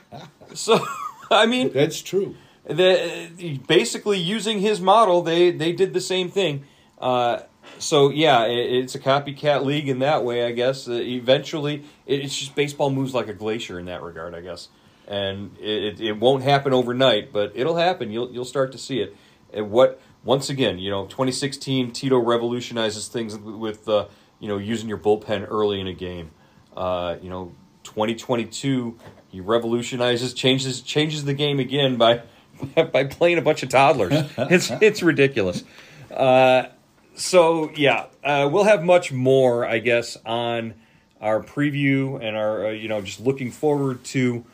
so, 0.53 0.85
I 1.31 1.47
mean, 1.47 1.73
that's 1.73 2.03
true 2.03 2.37
the, 2.73 3.61
basically 3.67 4.19
using 4.19 4.61
his 4.61 4.81
model, 4.81 5.23
they 5.23 5.51
they 5.51 5.73
did 5.73 5.93
the 5.93 6.01
same 6.01 6.31
thing. 6.31 6.65
Uh, 6.99 7.41
so 7.79 8.11
yeah, 8.11 8.45
it, 8.47 8.73
it's 8.73 8.95
a 8.95 8.99
copycat 8.99 9.65
league 9.65 9.89
in 9.89 10.01
that 10.01 10.25
way, 10.25 10.45
I 10.45 10.53
guess. 10.53 10.89
Uh, 10.89 10.93
eventually, 10.93 11.85
it, 12.07 12.21
it's 12.21 12.37
just 12.37 12.55
baseball 12.55 12.91
moves 12.91 13.15
like 13.15 13.29
a 13.29 13.35
glacier 13.35 13.79
in 13.79 13.87
that 13.87 14.03
regard, 14.03 14.35
I 14.35 14.41
guess. 14.41 14.69
And 15.09 15.57
it, 15.59 16.01
it 16.01 16.21
won't 16.21 16.45
happen 16.45 16.73
overnight, 16.73 17.33
but 17.33 17.53
it'll 17.55 17.77
happen. 17.77 18.11
You'll 18.11 18.31
you'll 18.31 18.45
start 18.45 18.73
to 18.73 18.79
see 18.79 19.01
it. 19.01 19.17
And 19.53 19.71
what 19.71 20.01
once 20.23 20.51
again, 20.51 20.79
you 20.79 20.91
know, 20.91 21.07
2016 21.07 21.91
Tito 21.93 22.19
revolutionizes 22.19 23.09
things 23.09 23.37
with 23.37 23.89
uh, 23.89 24.07
you 24.39 24.49
know 24.49 24.59
using 24.59 24.89
your 24.89 24.99
bullpen 24.99 25.47
early 25.51 25.81
in 25.81 25.87
a 25.87 25.95
game. 25.95 26.31
Uh, 26.77 27.17
you 27.21 27.29
know, 27.29 27.53
2022 27.83 28.97
he 29.31 29.41
revolutionizes 29.41 30.35
changes 30.35 30.83
changes 30.83 31.25
the 31.25 31.35
game 31.35 31.61
again 31.61 31.97
by 31.97 32.23
by 32.93 33.05
playing 33.05 33.39
a 33.39 33.43
bunch 33.43 33.63
of 33.63 33.69
toddlers. 33.69 34.13
it's 34.39 34.71
it's 34.81 35.03
ridiculous. 35.03 35.65
Uh, 36.11 36.65
so 37.15 37.71
yeah, 37.77 38.07
uh, 38.25 38.49
we'll 38.51 38.65
have 38.65 38.83
much 38.83 39.13
more, 39.13 39.65
I 39.67 39.79
guess, 39.79 40.17
on 40.25 40.75
our 41.21 41.43
preview 41.43 42.23
and 42.23 42.37
our 42.37 42.67
uh, 42.67 42.71
you 42.71 42.89
know 42.89 43.01
just 43.01 43.21
looking 43.21 43.51
forward 43.51 44.05
to 44.05 44.45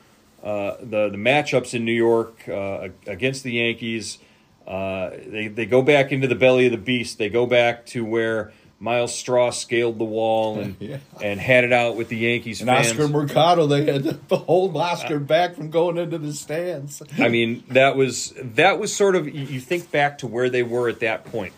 uh, 0.43 0.77
the 0.81 1.09
the 1.09 1.19
matchups 1.19 1.75
in 1.75 1.85
New 1.85 1.93
York 1.93 2.49
uh, 2.49 2.89
against 3.07 3.43
the 3.43 3.53
Yankees. 3.53 4.19
Uh, 4.67 5.11
they 5.27 5.49
they 5.49 5.67
go 5.67 5.83
back 5.83 6.13
into 6.13 6.27
the 6.27 6.35
belly 6.35 6.67
of 6.67 6.73
the 6.73 6.79
beast. 6.79 7.19
They 7.19 7.29
go 7.29 7.47
back 7.47 7.87
to 7.87 8.05
where 8.05 8.53
Myles 8.79 9.15
Straw 9.15 9.51
scaled 9.51 9.99
the 9.99 10.05
wall 10.05 10.59
and 10.59 10.77
yeah. 10.81 10.99
and 11.23 11.41
had 11.41 11.65
it 11.65 11.73
out 11.73 11.97
with 11.97 12.09
the 12.09 12.17
Yankees 12.17 12.61
and 12.61 12.69
fans. 12.69 12.91
Oscar 12.91 13.09
Mercado, 13.09 13.67
they 13.67 13.85
had 13.85 14.29
to 14.29 14.37
hold 14.37 14.77
Oscar 14.77 15.17
uh, 15.17 15.21
back 15.21 15.55
from 15.55 15.71
going 15.71 15.97
into 15.97 16.19
the 16.19 16.33
stands. 16.33 17.03
I 17.19 17.29
mean, 17.29 17.65
that 17.69 17.97
was 17.97 18.35
that 18.37 18.79
was 18.79 18.95
sort 18.95 19.17
of 19.17 19.29
you 19.29 19.61
think 19.61 19.91
back 19.91 20.19
to 20.19 20.27
where 20.27 20.51
they 20.51 20.63
were 20.63 20.89
at 20.89 21.01
that 21.01 21.25
point 21.25 21.55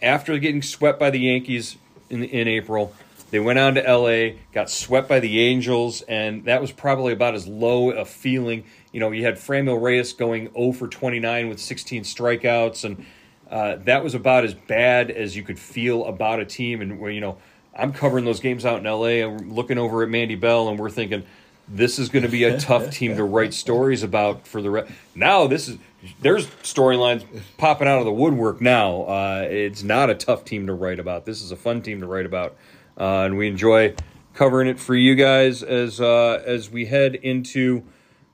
after 0.00 0.38
getting 0.38 0.62
swept 0.62 1.00
by 1.00 1.10
the 1.10 1.20
Yankees 1.20 1.76
in 2.08 2.22
in 2.22 2.46
April. 2.46 2.94
They 3.30 3.38
went 3.38 3.60
on 3.60 3.76
to 3.76 3.82
LA, 3.82 4.40
got 4.52 4.70
swept 4.70 5.08
by 5.08 5.20
the 5.20 5.40
Angels, 5.40 6.02
and 6.02 6.46
that 6.46 6.60
was 6.60 6.72
probably 6.72 7.12
about 7.12 7.34
as 7.34 7.46
low 7.46 7.90
a 7.90 8.04
feeling. 8.04 8.64
You 8.92 8.98
know, 8.98 9.12
you 9.12 9.24
had 9.24 9.36
Franmil 9.36 9.80
Reyes 9.80 10.12
going 10.12 10.52
0 10.52 10.72
for 10.72 10.88
29 10.88 11.48
with 11.48 11.60
16 11.60 12.02
strikeouts 12.02 12.84
and 12.84 13.06
uh, 13.50 13.76
that 13.84 14.04
was 14.04 14.14
about 14.14 14.44
as 14.44 14.54
bad 14.54 15.10
as 15.10 15.36
you 15.36 15.42
could 15.42 15.58
feel 15.58 16.04
about 16.06 16.40
a 16.40 16.44
team. 16.44 16.80
And 16.80 17.00
where 17.00 17.10
you 17.10 17.20
know, 17.20 17.38
I'm 17.76 17.92
covering 17.92 18.24
those 18.24 18.40
games 18.40 18.64
out 18.64 18.78
in 18.78 18.84
LA. 18.84 19.26
I'm 19.26 19.52
looking 19.52 19.78
over 19.78 20.02
at 20.02 20.08
Mandy 20.08 20.36
Bell, 20.36 20.68
and 20.68 20.78
we're 20.78 20.90
thinking 20.90 21.24
this 21.68 21.98
is 21.98 22.08
going 22.08 22.24
to 22.24 22.28
be 22.28 22.44
a 22.44 22.58
tough 22.58 22.90
team 22.96 23.16
to 23.16 23.24
write 23.24 23.54
stories 23.54 24.02
about 24.02 24.46
for 24.46 24.62
the 24.62 24.70
rest. 24.70 24.92
Now 25.14 25.46
this 25.46 25.68
is 25.68 25.78
there's 26.20 26.46
storylines 26.62 27.24
popping 27.58 27.86
out 27.86 27.98
of 27.98 28.04
the 28.04 28.12
woodwork 28.12 28.60
now. 28.60 29.02
Uh, 29.02 29.46
it's 29.48 29.82
not 29.82 30.10
a 30.10 30.14
tough 30.14 30.44
team 30.44 30.66
to 30.66 30.72
write 30.72 30.98
about. 30.98 31.26
This 31.26 31.42
is 31.42 31.52
a 31.52 31.56
fun 31.56 31.82
team 31.82 32.00
to 32.00 32.06
write 32.06 32.26
about, 32.26 32.56
uh, 32.98 33.24
and 33.24 33.36
we 33.36 33.48
enjoy 33.48 33.94
covering 34.34 34.68
it 34.68 34.78
for 34.78 34.94
you 34.94 35.14
guys 35.14 35.62
as 35.62 36.00
uh, 36.00 36.42
as 36.44 36.70
we 36.70 36.86
head 36.86 37.14
into 37.14 37.84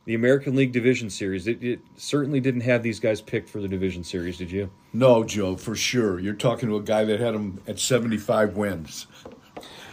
the 0.07 0.15
American 0.15 0.55
League 0.55 0.73
Division 0.73 1.11
Series. 1.11 1.47
It, 1.47 1.63
it, 1.63 1.81
certainly 1.97 2.41
didn't 2.41 2.61
have 2.63 2.83
these 2.83 3.01
guys 3.01 3.21
picked 3.21 3.51
for 3.51 3.61
the 3.61 3.69
Division 3.69 4.05
Series, 4.05 4.39
did 4.39 4.51
you? 4.51 4.71
No, 4.93 5.25
Joe, 5.25 5.57
for 5.57 5.75
sure. 5.75 6.21
You're 6.21 6.35
talking 6.35 6.69
to 6.69 6.77
a 6.77 6.83
guy 6.83 7.05
that 7.05 7.21
had 7.21 7.35
them 7.35 7.61
at 7.67 7.79
75 7.79 8.57
wins. 8.57 9.09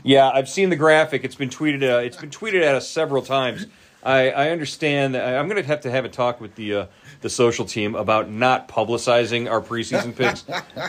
Yeah, 0.04 0.30
I've 0.30 0.48
seen 0.48 0.70
the 0.70 0.76
graphic. 0.76 1.24
It's 1.24 1.36
been 1.36 1.50
tweeted. 1.50 1.82
Uh, 1.82 1.98
it's 2.00 2.18
been 2.18 2.30
tweeted 2.30 2.62
at 2.62 2.76
us 2.76 2.88
several 2.88 3.24
times. 3.24 3.66
I, 4.04 4.30
I 4.32 4.50
understand. 4.50 5.16
That 5.16 5.36
I'm 5.36 5.48
going 5.48 5.62
to 5.62 5.68
have 5.68 5.82
to 5.82 5.92
have 5.92 6.06
a 6.06 6.10
talk 6.10 6.42
with 6.42 6.56
the 6.56 6.76
uh, 6.76 6.86
the 7.22 7.30
social 7.30 7.66
team 7.66 7.96
about 7.96 8.30
not 8.30 8.68
publicizing 8.68 9.50
our 9.50 9.62
preseason 9.62 10.14
picks. 10.16 10.42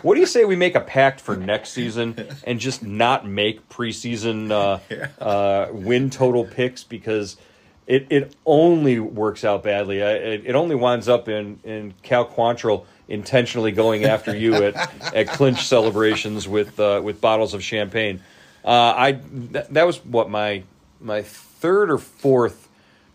what 0.03 0.15
do 0.15 0.21
you 0.21 0.27
say 0.27 0.45
we 0.45 0.57
make 0.57 0.75
a 0.75 0.81
pact 0.81 1.21
for 1.21 1.37
next 1.37 1.71
season 1.71 2.29
and 2.43 2.59
just 2.59 2.83
not 2.83 3.25
make 3.25 3.69
preseason 3.69 4.51
uh, 4.51 4.81
uh, 5.23 5.69
win 5.73 6.11
total 6.11 6.45
picks 6.45 6.83
because 6.83 7.37
it, 7.87 8.07
it 8.11 8.37
only 8.47 8.99
works 8.99 9.45
out 9.45 9.63
badly. 9.63 10.03
I, 10.03 10.13
it, 10.13 10.43
it 10.47 10.55
only 10.55 10.75
winds 10.75 11.09
up 11.09 11.29
in 11.29 11.61
in 11.65 11.95
Cal 12.03 12.27
Quantrill 12.27 12.87
intentionally 13.09 13.73
going 13.73 14.05
after 14.05 14.35
you 14.35 14.55
at, 14.55 14.75
at 15.15 15.29
clinch 15.29 15.67
celebrations 15.67 16.49
with 16.49 16.79
uh, 16.81 17.01
with 17.05 17.21
bottles 17.21 17.55
of 17.55 17.63
champagne. 17.63 18.21
Uh, 18.65 18.95
I 18.97 19.13
th- 19.13 19.67
that 19.71 19.87
was 19.87 20.05
what 20.05 20.31
my 20.31 20.63
my 21.01 21.23
third 21.23 21.91
or 21.91 21.99
fourth 21.99 22.69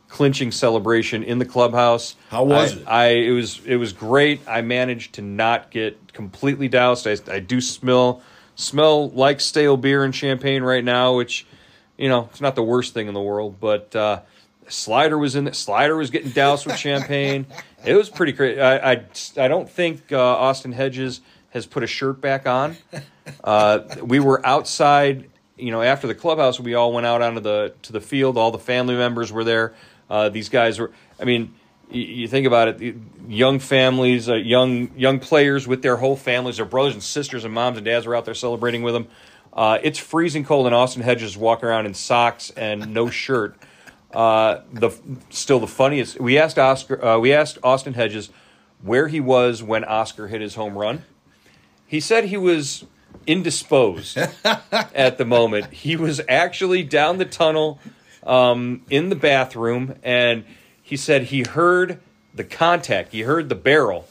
clinching 0.08 0.52
celebration 0.52 1.24
in 1.24 1.40
the 1.40 1.46
clubhouse. 1.46 2.16
How 2.30 2.44
was 2.44 2.74
I, 2.74 2.76
it? 2.76 2.88
I 2.88 3.08
it 3.08 3.32
was 3.32 3.66
it 3.66 3.76
was 3.78 3.94
great. 3.94 4.42
I 4.48 4.62
managed 4.62 5.14
to 5.14 5.22
not 5.22 5.72
get 5.72 6.14
completely 6.14 6.68
doused. 6.68 7.08
I, 7.08 7.18
I 7.32 7.40
do 7.40 7.62
smell 7.62 8.22
smell 8.56 9.10
like 9.12 9.40
stale 9.40 9.78
beer 9.78 10.04
and 10.04 10.14
champagne 10.14 10.62
right 10.62 10.84
now, 10.84 11.16
which 11.16 11.48
you 11.98 12.10
know 12.10 12.30
it's 12.32 12.42
not 12.42 12.56
the 12.56 12.64
worst 12.64 12.94
thing 12.94 13.08
in 13.08 13.14
the 13.14 13.22
world. 13.22 13.60
But 13.60 13.96
uh, 13.96 14.22
Slider 14.70 15.18
was 15.18 15.36
in 15.36 15.48
it. 15.48 15.56
Slider 15.56 15.96
was 15.96 16.10
getting 16.10 16.32
doused 16.32 16.66
with 16.66 16.78
champagne. 16.78 17.46
It 17.86 17.96
was 17.96 18.10
pretty 18.10 18.34
crazy. 18.34 18.60
I, 18.62 18.92
I 18.92 19.06
I 19.38 19.48
don't 19.48 19.70
think 19.70 20.12
uh, 20.12 20.20
Austin 20.20 20.72
Hedges 20.72 21.22
has 21.52 21.66
put 21.66 21.84
a 21.84 21.88
shirt 21.88 22.22
back 22.22 22.48
on. 22.48 22.78
Uh, 23.44 23.80
we 24.04 24.20
were 24.20 24.46
outside. 24.46 25.30
You 25.58 25.72
know, 25.72 25.82
after 25.82 26.08
the 26.08 26.16
clubhouse, 26.16 26.60
we 26.60 26.74
all 26.74 26.94
went 26.94 27.06
out 27.06 27.22
onto 27.22 27.42
the 27.42 27.74
to 27.84 27.92
the 27.92 28.02
field. 28.02 28.38
All 28.38 28.52
the 28.52 28.60
family 28.60 28.96
members 28.96 29.32
were 29.32 29.44
there. 29.44 29.74
Uh, 30.10 30.30
these 30.30 30.50
guys 30.50 30.80
were. 30.80 30.92
I 31.20 31.26
mean, 31.26 31.54
you, 31.92 32.02
you 32.02 32.28
think 32.28 32.48
about 32.48 32.68
it. 32.68 32.96
Young 33.28 33.60
families, 33.60 34.30
uh, 34.30 34.36
young 34.36 34.98
young 34.98 35.20
players 35.20 35.68
with 35.68 35.82
their 35.82 35.98
whole 35.98 36.16
families, 36.16 36.58
their 36.58 36.66
brothers 36.66 36.94
and 36.94 37.04
sisters 37.04 37.44
and 37.44 37.54
moms 37.54 37.78
and 37.78 37.86
dads 37.86 38.06
were 38.06 38.16
out 38.16 38.26
there 38.26 38.34
celebrating 38.36 38.84
with 38.84 38.94
them. 38.94 39.08
Uh, 39.52 39.80
it's 39.82 40.00
freezing 40.00 40.46
cold, 40.46 40.66
and 40.66 40.76
Austin 40.76 41.02
Hedges 41.02 41.36
walking 41.36 41.68
around 41.68 41.86
in 41.86 41.94
socks 41.94 42.52
and 42.52 42.94
no 42.94 43.10
shirt. 43.10 43.58
Uh, 44.14 44.62
the 44.74 44.92
still 45.30 45.60
the 45.60 45.68
funniest. 45.68 46.20
We 46.20 46.38
asked 46.38 46.58
Oscar. 46.58 47.04
Uh, 47.04 47.20
we 47.20 47.32
asked 47.32 47.60
Austin 47.64 47.94
Hedges 47.94 48.30
where 48.82 49.08
he 49.08 49.20
was 49.20 49.62
when 49.62 49.84
Oscar 49.84 50.28
hit 50.28 50.42
his 50.42 50.56
home 50.56 50.78
run. 50.78 51.04
He 51.86 52.00
said 52.00 52.26
he 52.26 52.38
was 52.38 52.86
indisposed 53.28 54.18
at 54.44 55.18
the 55.18 55.26
moment. 55.26 55.74
He 55.74 55.96
was 55.96 56.22
actually 56.28 56.84
down 56.84 57.18
the 57.18 57.26
tunnel 57.26 57.80
um, 58.24 58.84
in 58.90 59.10
the 59.10 59.16
bathroom, 59.16 59.96
and 60.04 60.46
he 60.82 60.98
said 60.98 61.24
he 61.24 61.44
heard 61.44 62.00
the 62.34 62.44
contact. 62.44 63.12
He 63.12 63.22
heard 63.22 63.50
the 63.50 63.56
barrel, 63.56 64.08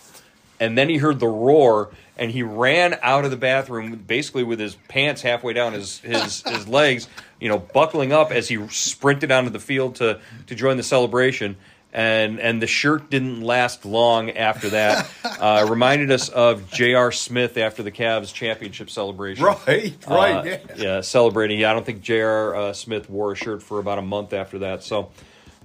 and 0.60 0.76
then 0.76 0.88
he 0.88 0.98
heard 0.98 1.20
the 1.20 1.28
roar, 1.28 1.90
and 2.18 2.30
he 2.30 2.42
ran 2.42 2.98
out 3.02 3.24
of 3.24 3.30
the 3.30 3.36
bathroom 3.36 3.94
basically 4.06 4.42
with 4.44 4.58
his 4.58 4.74
pants 4.88 5.22
halfway 5.22 5.52
down 5.52 5.72
his 5.72 5.98
his, 6.00 6.42
his 6.42 6.66
legs, 6.68 7.08
you 7.40 7.48
know, 7.48 7.58
buckling 7.58 8.12
up 8.12 8.32
as 8.32 8.48
he 8.48 8.66
sprinted 8.68 9.30
onto 9.32 9.50
the 9.50 9.60
field 9.60 9.96
to 9.96 10.20
to 10.48 10.54
join 10.54 10.76
the 10.76 10.82
celebration. 10.82 11.56
And 11.90 12.38
and 12.38 12.60
the 12.60 12.66
shirt 12.66 13.08
didn't 13.08 13.40
last 13.40 13.86
long 13.86 14.30
after 14.30 14.70
that. 14.70 15.08
Uh, 15.38 15.64
reminded 15.70 16.10
us 16.10 16.28
of 16.30 16.68
J.R. 16.68 17.12
Smith 17.12 17.56
after 17.58 17.84
the 17.84 17.92
Cavs 17.92 18.34
championship 18.34 18.90
celebration. 18.90 19.44
Right, 19.44 19.96
right, 20.08 20.34
Uh, 20.34 20.42
yeah. 20.44 20.58
yeah, 20.76 21.00
celebrating. 21.00 21.60
Yeah, 21.60 21.70
I 21.70 21.74
don't 21.74 21.86
think 21.86 22.00
J.R. 22.02 22.56
Uh, 22.56 22.72
Smith 22.72 23.08
wore 23.08 23.30
a 23.30 23.36
shirt 23.36 23.62
for 23.62 23.78
about 23.78 23.98
a 23.98 24.02
month 24.02 24.32
after 24.32 24.58
that. 24.60 24.82
So, 24.82 25.12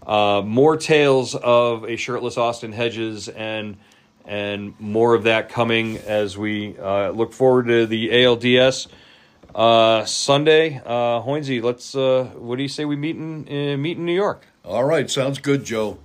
uh, 0.06 0.44
more 0.46 0.78
tales 0.78 1.34
of 1.34 1.86
a 1.86 1.96
shirtless 1.96 2.38
Austin 2.38 2.72
Hedges 2.72 3.30
and 3.30 3.78
and 4.26 4.80
more 4.80 5.14
of 5.14 5.24
that 5.24 5.50
coming 5.50 5.98
as 5.98 6.38
we 6.38 6.78
uh, 6.78 7.10
look 7.10 7.34
forward 7.34 7.68
to 7.68 7.86
the 7.86 8.10
ALDS 8.10 8.88
uh, 9.56 10.06
Sunday. 10.06 10.82
Uh, 10.86 11.22
Hoynesy, 11.22 11.62
let's. 11.62 11.96
Uh, 11.96 12.32
what 12.36 12.58
do 12.58 12.64
you 12.64 12.70
say 12.70 12.86
we 12.86 12.96
meet 12.96 13.16
in 13.16 13.48
uh, 13.48 13.78
meet 13.78 13.98
in 13.98 14.06
New 14.06 14.16
York? 14.16 14.48
All 14.66 14.84
right, 14.84 15.10
sounds 15.10 15.40
good, 15.40 15.64
Joe. 15.64 15.98